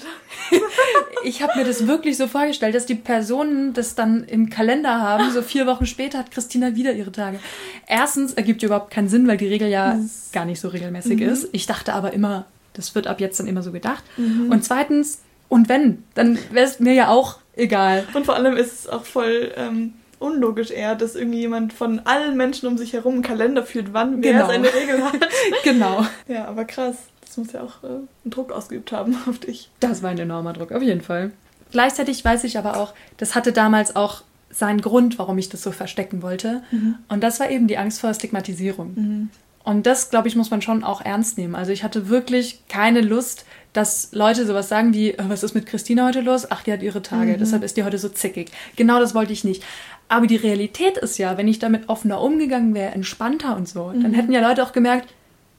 ich 1.24 1.42
habe 1.42 1.58
mir 1.58 1.64
das 1.64 1.86
wirklich 1.86 2.16
so 2.16 2.26
vorgestellt, 2.26 2.74
dass 2.74 2.86
die 2.86 2.94
Personen 2.94 3.72
das 3.72 3.94
dann 3.94 4.24
im 4.24 4.50
Kalender 4.50 5.00
haben. 5.00 5.30
So 5.30 5.42
vier 5.42 5.66
Wochen 5.66 5.86
später 5.86 6.18
hat 6.18 6.30
Christina 6.30 6.74
wieder 6.74 6.92
ihre 6.92 7.12
Tage. 7.12 7.38
Erstens 7.86 8.34
ergibt 8.34 8.62
überhaupt 8.62 8.90
keinen 8.90 9.08
Sinn, 9.08 9.26
weil 9.26 9.36
die 9.36 9.46
Regel 9.46 9.68
ja 9.68 9.98
gar 10.32 10.44
nicht 10.44 10.60
so 10.60 10.68
regelmäßig 10.68 11.20
mhm. 11.20 11.28
ist. 11.28 11.48
Ich 11.52 11.66
dachte 11.66 11.92
aber 11.92 12.12
immer, 12.12 12.46
das 12.74 12.94
wird 12.94 13.06
ab 13.06 13.20
jetzt 13.20 13.38
dann 13.40 13.46
immer 13.46 13.62
so 13.62 13.72
gedacht. 13.72 14.04
Mhm. 14.16 14.50
Und 14.50 14.64
zweitens, 14.64 15.20
und 15.52 15.68
wenn, 15.68 16.02
dann 16.14 16.38
wäre 16.50 16.64
es 16.64 16.80
mir 16.80 16.94
ja 16.94 17.08
auch 17.08 17.36
egal. 17.56 18.06
Und 18.14 18.24
vor 18.24 18.36
allem 18.36 18.56
ist 18.56 18.72
es 18.72 18.88
auch 18.88 19.04
voll 19.04 19.52
ähm, 19.54 19.92
unlogisch 20.18 20.70
eher, 20.70 20.94
dass 20.94 21.14
irgendwie 21.14 21.40
jemand 21.40 21.74
von 21.74 22.00
allen 22.06 22.38
Menschen 22.38 22.68
um 22.68 22.78
sich 22.78 22.94
herum 22.94 23.12
einen 23.12 23.22
Kalender 23.22 23.62
führt, 23.62 23.92
wann 23.92 24.22
wer 24.22 24.32
genau. 24.32 24.46
seine 24.46 24.72
Regel 24.72 25.04
hat. 25.04 25.28
genau. 25.62 26.06
Ja, 26.26 26.46
aber 26.46 26.64
krass. 26.64 26.96
Das 27.20 27.36
muss 27.36 27.52
ja 27.52 27.60
auch 27.60 27.84
äh, 27.84 27.86
einen 27.88 28.08
Druck 28.24 28.50
ausgeübt 28.50 28.92
haben 28.92 29.14
auf 29.28 29.40
dich. 29.40 29.70
Das 29.80 30.02
war 30.02 30.08
ein 30.08 30.18
enormer 30.18 30.54
Druck, 30.54 30.72
auf 30.72 30.80
jeden 30.80 31.02
Fall. 31.02 31.32
Gleichzeitig 31.70 32.24
weiß 32.24 32.44
ich 32.44 32.56
aber 32.56 32.78
auch, 32.78 32.94
das 33.18 33.34
hatte 33.34 33.52
damals 33.52 33.94
auch 33.94 34.22
seinen 34.48 34.80
Grund, 34.80 35.18
warum 35.18 35.36
ich 35.36 35.50
das 35.50 35.60
so 35.60 35.70
verstecken 35.70 36.22
wollte. 36.22 36.62
Mhm. 36.70 36.94
Und 37.10 37.22
das 37.22 37.40
war 37.40 37.50
eben 37.50 37.66
die 37.66 37.76
Angst 37.76 38.00
vor 38.00 38.14
Stigmatisierung. 38.14 38.94
Mhm. 38.94 39.30
Und 39.64 39.84
das, 39.86 40.08
glaube 40.08 40.28
ich, 40.28 40.36
muss 40.36 40.50
man 40.50 40.62
schon 40.62 40.82
auch 40.82 41.02
ernst 41.02 41.36
nehmen. 41.36 41.54
Also 41.54 41.72
ich 41.72 41.84
hatte 41.84 42.08
wirklich 42.08 42.62
keine 42.68 43.02
Lust, 43.02 43.44
dass 43.72 44.10
Leute 44.12 44.46
sowas 44.46 44.68
sagen 44.68 44.92
wie, 44.94 45.12
äh, 45.12 45.24
was 45.28 45.42
ist 45.42 45.54
mit 45.54 45.66
Christina 45.66 46.06
heute 46.06 46.20
los? 46.20 46.50
Ach, 46.50 46.62
die 46.62 46.72
hat 46.72 46.82
ihre 46.82 47.02
Tage, 47.02 47.32
mhm. 47.32 47.38
deshalb 47.38 47.62
ist 47.62 47.76
die 47.76 47.84
heute 47.84 47.98
so 47.98 48.08
zickig. 48.08 48.50
Genau 48.76 49.00
das 49.00 49.14
wollte 49.14 49.32
ich 49.32 49.44
nicht. 49.44 49.62
Aber 50.08 50.26
die 50.26 50.36
Realität 50.36 50.98
ist 50.98 51.18
ja, 51.18 51.38
wenn 51.38 51.48
ich 51.48 51.58
damit 51.58 51.88
offener 51.88 52.20
umgegangen 52.20 52.74
wäre, 52.74 52.92
entspannter 52.92 53.56
und 53.56 53.68
so, 53.68 53.84
mhm. 53.84 54.02
dann 54.02 54.12
hätten 54.12 54.32
ja 54.32 54.46
Leute 54.46 54.62
auch 54.62 54.72
gemerkt, 54.72 55.08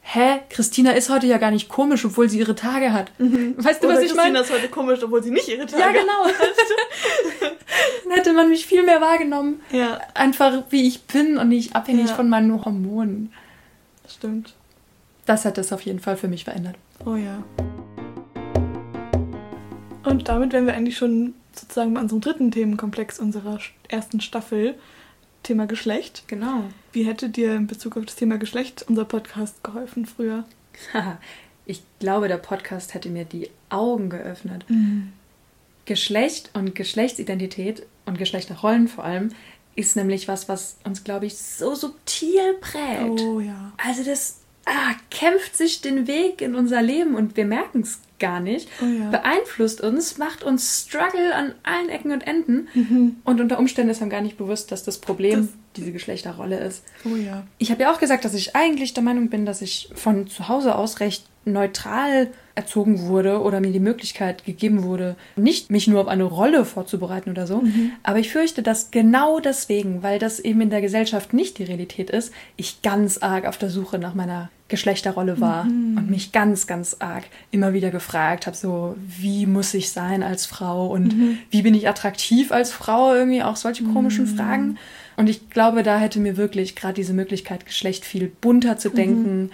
hä, 0.01 0.41
Christina 0.49 0.91
ist 0.91 1.09
heute 1.09 1.25
ja 1.25 1.37
gar 1.37 1.49
nicht 1.49 1.69
komisch, 1.69 2.05
obwohl 2.05 2.29
sie 2.29 2.37
ihre 2.37 2.55
Tage 2.55 2.93
hat. 2.93 3.11
Mhm. 3.17 3.55
Weißt 3.57 3.81
du, 3.81 3.87
Oder 3.87 3.97
was 3.97 4.03
ich 4.03 4.13
meine? 4.13 4.39
Christina 4.39 4.57
ist 4.57 4.63
heute 4.63 4.71
komisch, 4.71 4.99
obwohl 5.01 5.23
sie 5.23 5.31
nicht 5.31 5.47
ihre 5.47 5.65
Tage 5.65 5.83
hat. 5.83 5.95
Ja, 5.95 6.01
genau. 6.01 6.37
dann 8.03 8.13
hätte 8.13 8.33
man 8.33 8.49
mich 8.49 8.67
viel 8.67 8.83
mehr 8.83 9.01
wahrgenommen. 9.01 9.61
Ja. 9.71 9.99
Einfach 10.13 10.63
wie 10.69 10.87
ich 10.87 11.03
bin 11.03 11.37
und 11.37 11.49
nicht 11.49 11.75
abhängig 11.75 12.09
ja. 12.09 12.15
von 12.15 12.29
meinen 12.29 12.63
Hormonen. 12.63 13.33
Stimmt. 14.07 14.53
Das 15.25 15.45
hat 15.45 15.57
das 15.57 15.71
auf 15.71 15.81
jeden 15.81 15.99
Fall 15.99 16.17
für 16.17 16.27
mich 16.27 16.43
verändert. 16.43 16.75
Oh 17.05 17.15
ja. 17.15 17.43
Und 20.03 20.27
damit 20.27 20.53
wären 20.53 20.65
wir 20.65 20.73
eigentlich 20.73 20.97
schon 20.97 21.33
sozusagen 21.53 21.93
bei 21.93 22.01
unserem 22.01 22.21
dritten 22.21 22.51
Themenkomplex 22.51 23.19
unserer 23.19 23.59
ersten 23.87 24.21
Staffel, 24.21 24.75
Thema 25.43 25.67
Geschlecht. 25.67 26.23
Genau. 26.27 26.63
Wie 26.91 27.03
hätte 27.03 27.29
dir 27.29 27.55
in 27.55 27.67
Bezug 27.67 27.97
auf 27.97 28.05
das 28.05 28.15
Thema 28.15 28.37
Geschlecht 28.37 28.85
unser 28.87 29.05
Podcast 29.05 29.63
geholfen 29.63 30.05
früher? 30.05 30.45
ich 31.65 31.81
glaube, 31.99 32.27
der 32.27 32.37
Podcast 32.37 32.93
hätte 32.93 33.09
mir 33.09 33.25
die 33.25 33.49
Augen 33.69 34.09
geöffnet. 34.09 34.65
Mhm. 34.69 35.13
Geschlecht 35.85 36.49
und 36.53 36.75
Geschlechtsidentität 36.75 37.85
und 38.05 38.17
Geschlechterrollen 38.17 38.87
vor 38.87 39.03
allem 39.03 39.29
ist 39.75 39.95
nämlich 39.95 40.27
was, 40.27 40.47
was 40.47 40.77
uns, 40.83 41.03
glaube 41.03 41.25
ich, 41.25 41.37
so 41.37 41.75
subtil 41.75 42.53
prägt. 42.61 43.21
Oh 43.21 43.39
ja. 43.39 43.73
Also 43.77 44.03
das 44.03 44.39
ah, 44.65 44.93
kämpft 45.09 45.57
sich 45.57 45.81
den 45.81 46.07
Weg 46.07 46.41
in 46.41 46.55
unser 46.55 46.81
Leben 46.81 47.15
und 47.15 47.35
wir 47.35 47.45
merken 47.45 47.81
es 47.81 47.99
gar 48.19 48.39
nicht, 48.39 48.69
oh 48.81 48.85
ja. 48.85 49.09
beeinflusst 49.09 49.81
uns, 49.81 50.17
macht 50.17 50.43
uns 50.43 50.85
Struggle 50.87 51.33
an 51.35 51.53
allen 51.63 51.89
Ecken 51.89 52.11
und 52.11 52.25
Enden 52.25 52.67
mhm. 52.73 53.15
und 53.23 53.41
unter 53.41 53.59
Umständen 53.59 53.91
ist 53.91 54.01
einem 54.01 54.11
gar 54.11 54.21
nicht 54.21 54.37
bewusst, 54.37 54.71
dass 54.71 54.83
das 54.83 54.97
Problem 54.97 55.41
das 55.41 55.49
diese 55.75 55.91
Geschlechterrolle 55.91 56.59
ist. 56.59 56.83
Oh 57.03 57.15
ja. 57.15 57.43
Ich 57.57 57.71
habe 57.71 57.81
ja 57.81 57.91
auch 57.91 57.99
gesagt, 57.99 58.25
dass 58.25 58.33
ich 58.33 58.55
eigentlich 58.55 58.93
der 58.93 59.03
Meinung 59.03 59.29
bin, 59.29 59.45
dass 59.45 59.61
ich 59.61 59.89
von 59.95 60.27
zu 60.27 60.47
Hause 60.47 60.75
aus 60.75 60.99
recht 60.99 61.25
neutral 61.45 62.29
erzogen 62.55 63.07
wurde 63.07 63.41
oder 63.41 63.59
mir 63.59 63.71
die 63.71 63.79
Möglichkeit 63.79 64.45
gegeben 64.45 64.83
wurde, 64.83 65.15
nicht 65.35 65.71
mich 65.71 65.87
nur 65.87 66.01
auf 66.01 66.07
eine 66.07 66.23
Rolle 66.23 66.65
vorzubereiten 66.65 67.31
oder 67.31 67.47
so. 67.47 67.61
Mhm. 67.61 67.93
Aber 68.03 68.19
ich 68.19 68.31
fürchte, 68.31 68.61
dass 68.61 68.91
genau 68.91 69.39
deswegen, 69.39 70.03
weil 70.03 70.19
das 70.19 70.39
eben 70.39 70.61
in 70.61 70.69
der 70.69 70.81
Gesellschaft 70.81 71.33
nicht 71.33 71.57
die 71.57 71.63
Realität 71.63 72.11
ist, 72.11 72.31
ich 72.55 72.81
ganz 72.81 73.17
arg 73.17 73.45
auf 73.45 73.57
der 73.57 73.69
Suche 73.69 73.97
nach 73.97 74.13
meiner 74.13 74.49
Geschlechterrolle 74.69 75.39
war 75.39 75.65
mhm. 75.65 75.97
und 75.97 76.09
mich 76.09 76.31
ganz, 76.31 76.67
ganz 76.67 76.97
arg 76.99 77.25
immer 77.51 77.73
wieder 77.73 77.91
gefragt 77.91 78.47
habe, 78.47 78.55
so, 78.55 78.95
wie 79.05 79.45
muss 79.45 79.73
ich 79.73 79.91
sein 79.91 80.23
als 80.23 80.45
Frau 80.45 80.87
und 80.87 81.15
mhm. 81.15 81.37
wie 81.51 81.61
bin 81.61 81.75
ich 81.75 81.87
attraktiv 81.87 82.51
als 82.51 82.71
Frau, 82.71 83.13
irgendwie 83.13 83.43
auch 83.43 83.55
solche 83.55 83.83
komischen 83.83 84.25
mhm. 84.25 84.35
Fragen. 84.35 84.77
Und 85.15 85.29
ich 85.29 85.49
glaube, 85.49 85.83
da 85.83 85.99
hätte 85.99 86.19
mir 86.19 86.37
wirklich 86.37 86.75
gerade 86.75 86.95
diese 86.95 87.13
Möglichkeit, 87.13 87.65
Geschlecht 87.65 88.03
viel 88.05 88.31
bunter 88.41 88.77
zu 88.77 88.89
denken, 88.89 89.51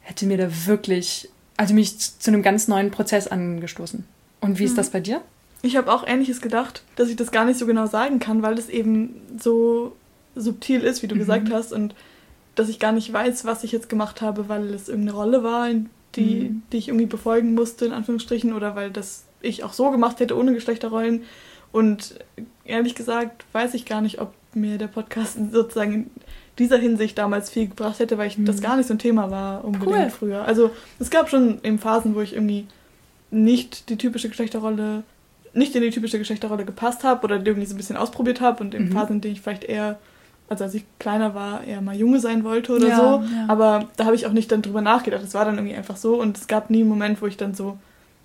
hätte 0.00 0.24
mir 0.26 0.38
da 0.38 0.48
wirklich 0.66 1.28
also 1.56 1.74
mich 1.74 1.98
zu 1.98 2.30
einem 2.30 2.42
ganz 2.42 2.68
neuen 2.68 2.90
Prozess 2.90 3.28
angestoßen. 3.28 4.04
Und 4.40 4.58
wie 4.58 4.64
ist 4.64 4.72
mhm. 4.72 4.76
das 4.76 4.90
bei 4.90 5.00
dir? 5.00 5.20
Ich 5.62 5.76
habe 5.76 5.92
auch 5.92 6.04
Ähnliches 6.06 6.40
gedacht, 6.40 6.82
dass 6.96 7.08
ich 7.08 7.16
das 7.16 7.30
gar 7.30 7.44
nicht 7.44 7.58
so 7.58 7.66
genau 7.66 7.86
sagen 7.86 8.18
kann, 8.18 8.42
weil 8.42 8.58
es 8.58 8.68
eben 8.68 9.14
so 9.38 9.94
subtil 10.34 10.80
ist, 10.80 11.02
wie 11.02 11.06
du 11.06 11.14
mhm. 11.14 11.20
gesagt 11.20 11.52
hast, 11.52 11.72
und 11.72 11.94
dass 12.54 12.68
ich 12.68 12.78
gar 12.78 12.92
nicht 12.92 13.12
weiß, 13.12 13.44
was 13.44 13.64
ich 13.64 13.72
jetzt 13.72 13.88
gemacht 13.88 14.20
habe, 14.20 14.48
weil 14.48 14.72
es 14.74 14.88
irgendeine 14.88 15.16
Rolle 15.16 15.42
war, 15.42 15.68
die, 16.14 16.34
mhm. 16.34 16.62
die 16.72 16.78
ich 16.78 16.88
irgendwie 16.88 17.06
befolgen 17.06 17.54
musste, 17.54 17.86
in 17.86 17.92
Anführungsstrichen, 17.92 18.52
oder 18.52 18.76
weil 18.76 18.90
das 18.90 19.24
ich 19.40 19.64
auch 19.64 19.72
so 19.72 19.90
gemacht 19.90 20.20
hätte, 20.20 20.36
ohne 20.36 20.52
Geschlechterrollen. 20.52 21.22
Und 21.72 22.16
ehrlich 22.64 22.94
gesagt 22.94 23.44
weiß 23.52 23.74
ich 23.74 23.86
gar 23.86 24.00
nicht, 24.00 24.20
ob 24.20 24.32
mir 24.54 24.78
der 24.78 24.88
Podcast 24.88 25.38
sozusagen 25.52 26.10
dieser 26.58 26.76
Hinsicht 26.76 27.16
damals 27.16 27.50
viel 27.50 27.68
gebracht 27.68 27.98
hätte, 27.98 28.18
weil 28.18 28.28
ich 28.28 28.38
mhm. 28.38 28.44
das 28.44 28.60
gar 28.60 28.76
nicht 28.76 28.86
so 28.86 28.94
ein 28.94 28.98
Thema 28.98 29.30
war 29.30 29.64
unbedingt 29.64 29.96
cool. 29.96 30.10
früher. 30.10 30.44
Also 30.44 30.70
es 30.98 31.10
gab 31.10 31.30
schon 31.30 31.60
eben 31.62 31.78
Phasen, 31.78 32.14
wo 32.14 32.20
ich 32.20 32.34
irgendwie 32.34 32.66
nicht 33.30 33.88
die 33.88 33.96
typische 33.96 34.28
Geschlechterrolle, 34.28 35.02
nicht 35.54 35.74
in 35.74 35.82
die 35.82 35.90
typische 35.90 36.18
Geschlechterrolle 36.18 36.66
gepasst 36.66 37.04
habe 37.04 37.24
oder 37.24 37.36
irgendwie 37.36 37.66
so 37.66 37.74
ein 37.74 37.78
bisschen 37.78 37.96
ausprobiert 37.96 38.42
habe 38.42 38.62
und 38.62 38.74
in 38.74 38.88
mhm. 38.88 38.92
Phasen, 38.92 39.16
in 39.16 39.20
denen 39.22 39.34
ich 39.34 39.40
vielleicht 39.40 39.64
eher, 39.64 39.98
also 40.52 40.64
als 40.64 40.74
ich 40.74 40.84
kleiner 40.98 41.34
war, 41.34 41.64
eher 41.64 41.80
mal 41.80 41.96
Junge 41.96 42.20
sein 42.20 42.44
wollte 42.44 42.72
oder 42.72 42.88
ja, 42.88 42.96
so. 42.96 43.02
Ja. 43.02 43.46
Aber 43.48 43.88
da 43.96 44.04
habe 44.04 44.14
ich 44.14 44.26
auch 44.26 44.32
nicht 44.32 44.50
dann 44.52 44.62
drüber 44.62 44.80
nachgedacht. 44.80 45.22
Es 45.22 45.34
war 45.34 45.44
dann 45.44 45.56
irgendwie 45.56 45.76
einfach 45.76 45.96
so 45.96 46.20
und 46.20 46.38
es 46.38 46.46
gab 46.46 46.70
nie 46.70 46.80
einen 46.80 46.88
Moment, 46.88 47.20
wo 47.20 47.26
ich 47.26 47.36
dann 47.36 47.54
so 47.54 47.78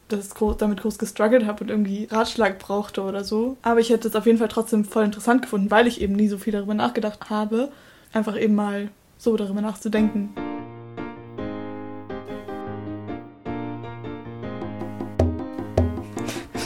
das 0.07 0.35
groß, 0.35 0.57
damit 0.57 0.81
groß 0.81 0.99
gestruggelt 0.99 1.45
habe 1.45 1.63
und 1.63 1.69
irgendwie 1.69 2.07
Ratschlag 2.09 2.59
brauchte 2.59 3.01
oder 3.01 3.23
so. 3.23 3.57
Aber 3.61 3.79
ich 3.79 3.89
hätte 3.89 4.07
es 4.07 4.15
auf 4.15 4.25
jeden 4.25 4.37
Fall 4.37 4.47
trotzdem 4.47 4.85
voll 4.85 5.03
interessant 5.03 5.41
gefunden, 5.41 5.69
weil 5.69 5.87
ich 5.87 5.99
eben 6.01 6.13
nie 6.13 6.27
so 6.27 6.37
viel 6.37 6.53
darüber 6.53 6.73
nachgedacht 6.73 7.29
habe 7.29 7.69
einfach 8.13 8.39
eben 8.39 8.55
mal 8.55 8.89
so 9.17 9.37
darüber 9.37 9.61
nachzudenken. 9.61 10.29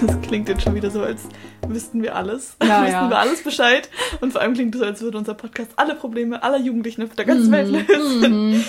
Das 0.02 0.22
klingt 0.22 0.50
jetzt 0.50 0.64
schon 0.64 0.76
wieder 0.76 0.90
so, 0.90 1.04
als 1.04 1.22
wüssten 1.68 2.02
wir 2.02 2.16
alles. 2.16 2.56
Ja, 2.62 2.82
wüssten 2.82 2.94
ja. 2.94 3.10
wir 3.10 3.20
alles 3.20 3.44
Bescheid. 3.44 3.90
Und 4.20 4.32
vor 4.32 4.42
allem 4.42 4.54
klingt 4.54 4.74
es 4.76 4.82
so, 4.82 4.86
als 4.86 5.02
würde 5.02 5.18
unser 5.18 5.34
Podcast 5.34 5.72
alle 5.76 5.96
Probleme 5.96 6.42
aller 6.42 6.60
Jugendlichen 6.60 7.04
auf 7.04 7.16
der 7.16 7.26
ganzen 7.26 7.48
mhm. 7.48 7.52
Welt 7.52 7.88
lösen. 7.88 8.64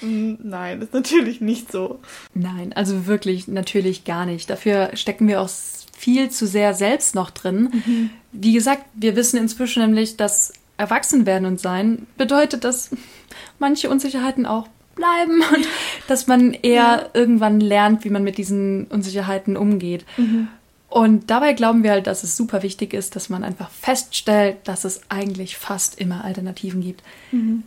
Mhm. 0.00 0.38
Nein, 0.42 0.80
ist 0.80 0.94
natürlich 0.94 1.40
nicht 1.40 1.70
so. 1.70 2.00
Nein, 2.34 2.72
also 2.74 3.06
wirklich, 3.06 3.48
natürlich 3.48 4.04
gar 4.04 4.26
nicht. 4.26 4.48
Dafür 4.48 4.90
stecken 4.94 5.28
wir 5.28 5.40
auch 5.40 5.50
viel 5.96 6.30
zu 6.30 6.46
sehr 6.46 6.74
selbst 6.74 7.14
noch 7.14 7.30
drin. 7.30 7.82
Mhm. 7.84 8.10
Wie 8.32 8.52
gesagt, 8.52 8.84
wir 8.94 9.16
wissen 9.16 9.38
inzwischen 9.38 9.82
nämlich, 9.82 10.16
dass 10.16 10.52
erwachsen 10.76 11.26
werden 11.26 11.44
und 11.44 11.60
sein 11.60 12.06
bedeutet, 12.16 12.64
dass 12.64 12.90
manche 13.58 13.90
Unsicherheiten 13.90 14.46
auch 14.46 14.68
bleiben 14.94 15.42
und 15.54 15.66
dass 16.08 16.26
man 16.26 16.52
eher 16.52 16.72
ja. 16.72 17.06
irgendwann 17.14 17.60
lernt, 17.60 18.04
wie 18.04 18.10
man 18.10 18.22
mit 18.22 18.38
diesen 18.38 18.86
Unsicherheiten 18.86 19.56
umgeht. 19.56 20.04
Mhm. 20.16 20.48
Und 20.88 21.30
dabei 21.30 21.52
glauben 21.52 21.82
wir 21.82 21.90
halt, 21.90 22.06
dass 22.06 22.24
es 22.24 22.36
super 22.36 22.62
wichtig 22.62 22.94
ist, 22.94 23.14
dass 23.14 23.28
man 23.28 23.44
einfach 23.44 23.70
feststellt, 23.70 24.56
dass 24.64 24.84
es 24.84 25.02
eigentlich 25.10 25.58
fast 25.58 26.00
immer 26.00 26.24
Alternativen 26.24 26.80
gibt. 26.80 27.02
Mhm 27.30 27.62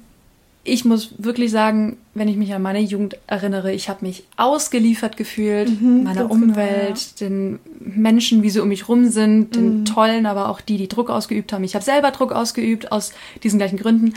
ich 0.63 0.85
muss 0.85 1.15
wirklich 1.17 1.49
sagen, 1.49 1.97
wenn 2.13 2.27
ich 2.27 2.37
mich 2.37 2.53
an 2.53 2.61
meine 2.61 2.79
Jugend 2.79 3.17
erinnere, 3.25 3.73
ich 3.73 3.89
habe 3.89 4.05
mich 4.05 4.23
ausgeliefert 4.37 5.17
gefühlt, 5.17 5.81
mhm, 5.81 6.03
meiner 6.03 6.29
Umwelt, 6.29 7.13
genau, 7.17 7.31
ja. 7.31 7.57
den 7.57 7.59
Menschen, 7.79 8.43
wie 8.43 8.51
sie 8.51 8.59
um 8.59 8.67
mich 8.67 8.87
rum 8.87 9.09
sind, 9.09 9.55
den 9.55 9.79
mhm. 9.79 9.85
tollen, 9.85 10.25
aber 10.27 10.49
auch 10.49 10.61
die, 10.61 10.77
die 10.77 10.87
Druck 10.87 11.09
ausgeübt 11.09 11.51
haben. 11.51 11.63
Ich 11.63 11.73
habe 11.73 11.83
selber 11.83 12.11
Druck 12.11 12.31
ausgeübt 12.31 12.91
aus 12.91 13.11
diesen 13.43 13.57
gleichen 13.57 13.77
Gründen. 13.77 14.13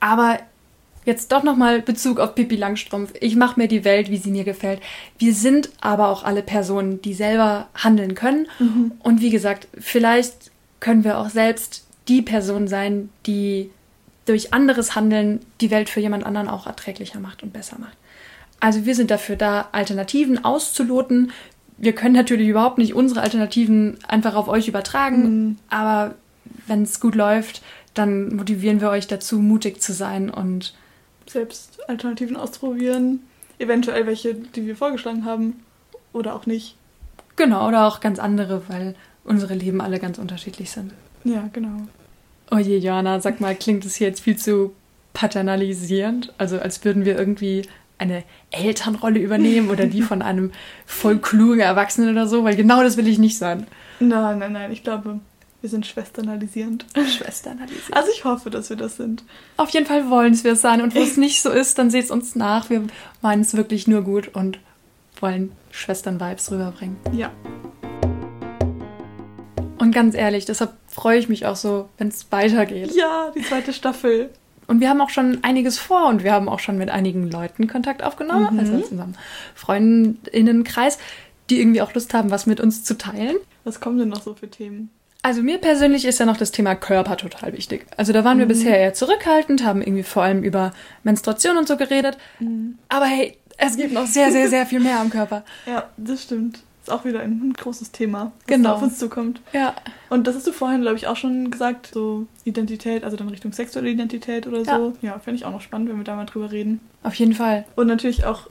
Aber 0.00 0.38
jetzt 1.04 1.32
doch 1.32 1.42
nochmal 1.42 1.82
Bezug 1.82 2.18
auf 2.18 2.34
Pippi 2.34 2.56
Langstrumpf. 2.56 3.12
Ich 3.20 3.36
mache 3.36 3.58
mir 3.58 3.68
die 3.68 3.84
Welt, 3.84 4.10
wie 4.10 4.16
sie 4.16 4.30
mir 4.30 4.44
gefällt. 4.44 4.80
Wir 5.18 5.34
sind 5.34 5.70
aber 5.80 6.08
auch 6.08 6.24
alle 6.24 6.42
Personen, 6.42 7.02
die 7.02 7.14
selber 7.14 7.68
handeln 7.74 8.14
können. 8.14 8.48
Mhm. 8.58 8.92
Und 9.00 9.20
wie 9.20 9.30
gesagt, 9.30 9.68
vielleicht 9.78 10.50
können 10.80 11.04
wir 11.04 11.18
auch 11.18 11.30
selbst 11.30 11.86
die 12.08 12.22
Person 12.22 12.68
sein, 12.68 13.08
die 13.26 13.70
durch 14.26 14.54
anderes 14.54 14.94
Handeln 14.94 15.40
die 15.60 15.70
Welt 15.70 15.88
für 15.88 16.00
jemand 16.00 16.24
anderen 16.24 16.48
auch 16.48 16.66
erträglicher 16.66 17.20
macht 17.20 17.42
und 17.42 17.52
besser 17.52 17.78
macht. 17.78 17.96
Also 18.60 18.86
wir 18.86 18.94
sind 18.94 19.10
dafür 19.10 19.36
da, 19.36 19.68
Alternativen 19.72 20.44
auszuloten. 20.44 21.32
Wir 21.76 21.94
können 21.94 22.14
natürlich 22.14 22.48
überhaupt 22.48 22.78
nicht 22.78 22.94
unsere 22.94 23.20
Alternativen 23.20 23.98
einfach 24.08 24.34
auf 24.34 24.48
euch 24.48 24.68
übertragen, 24.68 25.22
mhm. 25.22 25.56
aber 25.68 26.14
wenn 26.66 26.82
es 26.82 27.00
gut 27.00 27.14
läuft, 27.14 27.62
dann 27.92 28.34
motivieren 28.36 28.80
wir 28.80 28.90
euch 28.90 29.06
dazu, 29.06 29.38
mutig 29.38 29.82
zu 29.82 29.92
sein 29.92 30.30
und 30.30 30.74
selbst 31.26 31.88
Alternativen 31.88 32.36
auszuprobieren. 32.36 33.22
Eventuell 33.58 34.06
welche, 34.06 34.34
die 34.34 34.66
wir 34.66 34.76
vorgeschlagen 34.76 35.24
haben 35.24 35.62
oder 36.12 36.34
auch 36.34 36.46
nicht. 36.46 36.76
Genau, 37.36 37.68
oder 37.68 37.86
auch 37.86 38.00
ganz 38.00 38.18
andere, 38.18 38.62
weil 38.68 38.94
unsere 39.24 39.54
Leben 39.54 39.80
alle 39.80 39.98
ganz 39.98 40.18
unterschiedlich 40.18 40.70
sind. 40.70 40.92
Ja, 41.24 41.48
genau. 41.52 41.88
Oh 42.50 42.58
je, 42.58 42.78
Johanna, 42.78 43.20
sag 43.20 43.40
mal, 43.40 43.54
klingt 43.54 43.84
das 43.84 43.94
hier 43.94 44.08
jetzt 44.08 44.20
viel 44.20 44.36
zu 44.36 44.74
paternalisierend? 45.14 46.32
Also 46.38 46.58
als 46.58 46.84
würden 46.84 47.04
wir 47.04 47.18
irgendwie 47.18 47.62
eine 47.96 48.24
Elternrolle 48.50 49.18
übernehmen 49.18 49.70
oder 49.70 49.86
die 49.86 50.02
von 50.02 50.22
einem 50.22 50.52
voll 50.86 51.18
klugen 51.18 51.60
Erwachsenen 51.60 52.10
oder 52.10 52.26
so, 52.26 52.44
weil 52.44 52.56
genau 52.56 52.82
das 52.82 52.96
will 52.96 53.08
ich 53.08 53.18
nicht 53.18 53.38
sein. 53.38 53.66
Nein, 54.00 54.38
nein, 54.38 54.52
nein, 54.52 54.72
ich 54.72 54.82
glaube, 54.82 55.20
wir 55.64 55.70
sind 55.70 55.86
schwesternalisierend. 55.86 56.84
Schwesternalisierend. 56.94 57.96
Also 57.96 58.10
ich 58.14 58.26
hoffe, 58.26 58.50
dass 58.50 58.68
wir 58.68 58.76
das 58.76 58.98
sind. 58.98 59.24
Auf 59.56 59.70
jeden 59.70 59.86
Fall 59.86 60.10
wollen 60.10 60.34
es 60.34 60.44
wir 60.44 60.56
sein 60.56 60.82
und 60.82 60.94
wo 60.94 60.98
es 61.00 61.16
nicht 61.16 61.40
so 61.40 61.48
ist, 61.48 61.78
dann 61.78 61.88
seht 61.88 62.04
es 62.04 62.10
uns 62.10 62.36
nach. 62.36 62.68
Wir 62.68 62.82
meinen 63.22 63.40
es 63.40 63.56
wirklich 63.56 63.88
nur 63.88 64.02
gut 64.02 64.28
und 64.34 64.58
wollen 65.22 65.52
Schwestern-Vibes 65.70 66.52
rüberbringen. 66.52 66.98
Ja. 67.14 67.32
Und 69.78 69.92
ganz 69.94 70.14
ehrlich, 70.14 70.44
deshalb 70.44 70.72
freue 70.86 71.18
ich 71.18 71.30
mich 71.30 71.46
auch 71.46 71.56
so, 71.56 71.88
wenn 71.96 72.08
es 72.08 72.30
weitergeht. 72.30 72.94
Ja, 72.94 73.32
die 73.34 73.40
zweite 73.40 73.72
Staffel. 73.72 74.28
Und 74.66 74.80
wir 74.80 74.90
haben 74.90 75.00
auch 75.00 75.08
schon 75.08 75.38
einiges 75.44 75.78
vor 75.78 76.08
und 76.08 76.24
wir 76.24 76.32
haben 76.32 76.50
auch 76.50 76.58
schon 76.60 76.76
mit 76.76 76.90
einigen 76.90 77.30
Leuten 77.30 77.68
Kontakt 77.68 78.02
aufgenommen, 78.02 78.52
Mhm. 78.52 78.58
also 78.60 78.72
unserem 78.74 79.14
Freundinnenkreis, 79.54 80.98
die 81.48 81.58
irgendwie 81.58 81.80
auch 81.80 81.94
Lust 81.94 82.12
haben, 82.12 82.30
was 82.30 82.44
mit 82.44 82.60
uns 82.60 82.84
zu 82.84 82.98
teilen. 82.98 83.36
Was 83.64 83.80
kommen 83.80 83.96
denn 83.96 84.10
noch 84.10 84.20
so 84.22 84.34
für 84.34 84.50
Themen? 84.50 84.90
Also 85.24 85.42
mir 85.42 85.56
persönlich 85.56 86.04
ist 86.04 86.18
ja 86.20 86.26
noch 86.26 86.36
das 86.36 86.50
Thema 86.52 86.74
Körper 86.74 87.16
total 87.16 87.54
wichtig. 87.54 87.86
Also 87.96 88.12
da 88.12 88.24
waren 88.24 88.38
wir 88.38 88.44
bisher 88.44 88.78
eher 88.78 88.92
zurückhaltend, 88.92 89.64
haben 89.64 89.80
irgendwie 89.80 90.02
vor 90.02 90.22
allem 90.22 90.42
über 90.42 90.72
Menstruation 91.02 91.56
und 91.56 91.66
so 91.66 91.78
geredet. 91.78 92.18
Aber 92.90 93.06
hey, 93.06 93.34
es 93.56 93.76
gibt 93.78 93.94
noch 93.94 94.06
sehr, 94.06 94.30
sehr, 94.30 94.50
sehr 94.50 94.66
viel 94.66 94.80
mehr 94.80 95.00
am 95.00 95.08
Körper. 95.08 95.42
Ja, 95.66 95.84
das 95.96 96.24
stimmt. 96.24 96.60
Ist 96.82 96.92
auch 96.92 97.06
wieder 97.06 97.20
ein 97.20 97.54
großes 97.56 97.92
Thema, 97.92 98.32
was 98.40 98.46
Genau. 98.48 98.74
auf 98.74 98.82
uns 98.82 98.98
zukommt. 98.98 99.40
Ja, 99.54 99.72
Und 100.10 100.26
das 100.26 100.36
hast 100.36 100.46
du 100.46 100.52
vorhin, 100.52 100.82
glaube 100.82 100.96
ich, 100.98 101.06
auch 101.06 101.16
schon 101.16 101.50
gesagt, 101.50 101.88
so 101.94 102.26
Identität, 102.44 103.02
also 103.04 103.16
dann 103.16 103.30
Richtung 103.30 103.52
sexuelle 103.54 103.88
Identität 103.88 104.46
oder 104.46 104.58
Ja. 104.60 104.76
so. 104.76 104.92
Ja, 105.00 105.18
finde 105.18 105.36
ich 105.38 105.46
auch 105.46 105.52
noch 105.52 105.62
spannend, 105.62 105.88
wenn 105.88 105.96
wir 105.96 106.04
da 106.04 106.14
mal 106.16 106.26
drüber 106.26 106.52
reden. 106.52 106.80
auf 107.02 107.14
jeden 107.14 107.32
Fall. 107.32 107.64
Und 107.76 107.86
natürlich 107.86 108.26
auch 108.26 108.48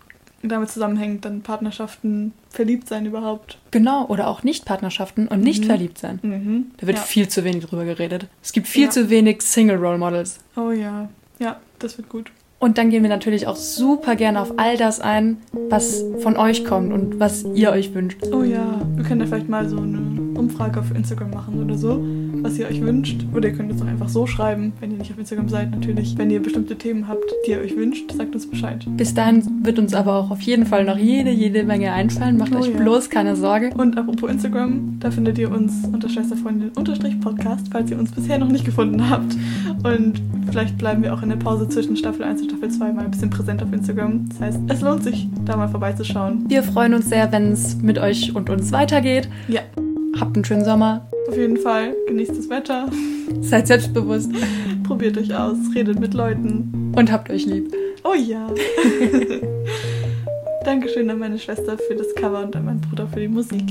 damit 0.49 0.69
zusammenhängt 0.69 1.25
dann 1.25 1.41
Partnerschaften, 1.41 2.33
verliebt 2.49 2.87
sein 2.89 3.05
überhaupt. 3.05 3.57
Genau. 3.71 4.05
Oder 4.07 4.27
auch 4.27 4.43
Nicht-Partnerschaften 4.43 5.27
und 5.27 5.41
nicht 5.41 5.63
Mhm. 5.63 5.67
verliebt 5.67 5.97
sein. 5.97 6.19
Mhm. 6.21 6.65
Da 6.77 6.87
wird 6.87 6.97
ja. 6.97 7.03
viel 7.03 7.27
zu 7.27 7.43
wenig 7.43 7.65
drüber 7.65 7.85
geredet. 7.85 8.27
Es 8.41 8.51
gibt 8.51 8.67
viel 8.67 8.85
Ja. 8.85 8.89
zu 8.89 9.09
wenig 9.09 9.41
Single-Role-Models. 9.41 10.39
Oh 10.57 10.71
ja, 10.71 11.09
ja, 11.39 11.59
das 11.79 11.97
wird 11.97 12.09
gut. 12.09 12.31
Und 12.59 12.77
dann 12.77 12.89
gehen 12.89 13.03
wir 13.03 13.09
natürlich 13.09 13.47
auch 13.47 13.57
super 13.57 14.15
gerne 14.15 14.39
auf 14.41 14.53
all 14.57 14.77
das 14.77 15.01
ein, 15.01 15.37
was 15.69 16.01
von 16.19 16.37
euch 16.37 16.63
kommt 16.63 16.93
und 16.93 17.19
was 17.19 17.43
ihr 17.55 17.71
euch 17.71 17.93
wünscht. 17.93 18.19
Oh 18.31 18.41
ja, 18.43 18.79
wir 18.95 19.03
können 19.03 19.19
da 19.19 19.25
vielleicht 19.25 19.49
mal 19.49 19.67
so 19.67 19.77
eine 19.77 20.12
Umfrage 20.35 20.79
auf 20.79 20.93
Instagram 20.95 21.31
machen 21.31 21.63
oder 21.63 21.77
so, 21.77 22.03
was 22.41 22.57
ihr 22.57 22.67
euch 22.67 22.81
wünscht. 22.81 23.25
Oder 23.33 23.49
ihr 23.49 23.55
könnt 23.55 23.71
uns 23.71 23.81
auch 23.81 23.87
einfach 23.87 24.09
so 24.09 24.25
schreiben, 24.27 24.73
wenn 24.79 24.91
ihr 24.91 24.97
nicht 24.97 25.11
auf 25.11 25.17
Instagram 25.17 25.49
seid 25.49 25.71
natürlich. 25.71 26.17
Wenn 26.17 26.29
ihr 26.29 26.41
bestimmte 26.41 26.77
Themen 26.77 27.07
habt, 27.07 27.23
die 27.45 27.51
ihr 27.51 27.59
euch 27.59 27.75
wünscht, 27.75 28.11
sagt 28.11 28.33
uns 28.35 28.49
Bescheid. 28.49 28.85
Bis 28.97 29.13
dahin 29.13 29.43
wird 29.63 29.79
uns 29.79 29.93
aber 29.93 30.15
auch 30.15 30.31
auf 30.31 30.41
jeden 30.41 30.65
Fall 30.65 30.85
noch 30.85 30.97
jede, 30.97 31.29
jede 31.31 31.63
Menge 31.63 31.91
einfallen. 31.93 32.37
Macht 32.37 32.53
Oh 32.53 32.59
euch 32.59 32.67
ja. 32.67 32.77
bloß 32.77 33.09
keine 33.09 33.35
Sorge. 33.35 33.71
Und 33.75 33.97
apropos 33.97 34.29
Instagram, 34.29 34.97
da 34.99 35.11
findet 35.11 35.37
ihr 35.37 35.51
uns 35.51 35.73
unter 35.91 36.09
Schwesterfreundin 36.09 36.71
unterstrich 36.75 37.19
Podcast, 37.19 37.67
falls 37.71 37.89
ihr 37.91 37.97
uns 37.97 38.11
bisher 38.11 38.37
noch 38.37 38.49
nicht 38.49 38.65
gefunden 38.65 39.09
habt. 39.09 39.35
Und 39.83 40.21
vielleicht 40.49 40.77
bleiben 40.77 41.03
wir 41.03 41.13
auch 41.13 41.23
in 41.23 41.29
der 41.29 41.37
Pause 41.37 41.67
zwischen 41.69 41.95
Staffel 41.95 42.23
1 42.23 42.41
und 42.41 42.49
Staffel 42.49 42.69
2 42.69 42.91
mal 42.93 43.05
ein 43.05 43.11
bisschen 43.11 43.29
präsent 43.29 43.63
auf 43.63 43.71
Instagram. 43.71 44.27
Das 44.29 44.39
heißt, 44.41 44.59
es 44.67 44.81
lohnt 44.81 45.03
sich, 45.03 45.27
da 45.45 45.57
mal 45.57 45.67
vorbeizuschauen. 45.67 46.45
Wir 46.47 46.63
freuen 46.63 46.93
uns 46.93 47.09
sehr, 47.09 47.31
wenn 47.31 47.51
es 47.51 47.77
mit 47.81 47.97
euch 47.97 48.35
und 48.35 48.49
uns 48.49 48.71
weitergeht. 48.71 49.29
Ja, 49.47 49.61
Habt 50.19 50.35
einen 50.35 50.45
schönen 50.45 50.65
Sommer. 50.65 51.07
auf 51.27 51.37
jeden 51.37 51.57
Fall. 51.57 51.95
Genießt 52.07 52.37
das 52.37 52.49
Wetter, 52.49 52.89
Seid 53.41 53.67
selbstbewusst 53.67 54.31
probiert 54.83 55.17
euch 55.17 55.33
aus, 55.35 55.57
redet 55.73 55.99
mit 55.99 56.13
Leuten. 56.13 56.91
und 56.95 57.11
habt 57.11 57.29
euch 57.29 57.45
lieb. 57.45 57.73
Oh 58.03 58.13
ja. 58.13 58.47
Dankeschön 60.65 61.09
an 61.09 61.19
meine 61.19 61.39
Schwester 61.39 61.77
für 61.77 61.95
das 61.95 62.13
Cover 62.15 62.43
und 62.43 62.55
an 62.55 62.65
meinen 62.65 62.81
Bruder 62.81 63.07
für 63.07 63.19
die 63.21 63.27
Musik. 63.27 63.63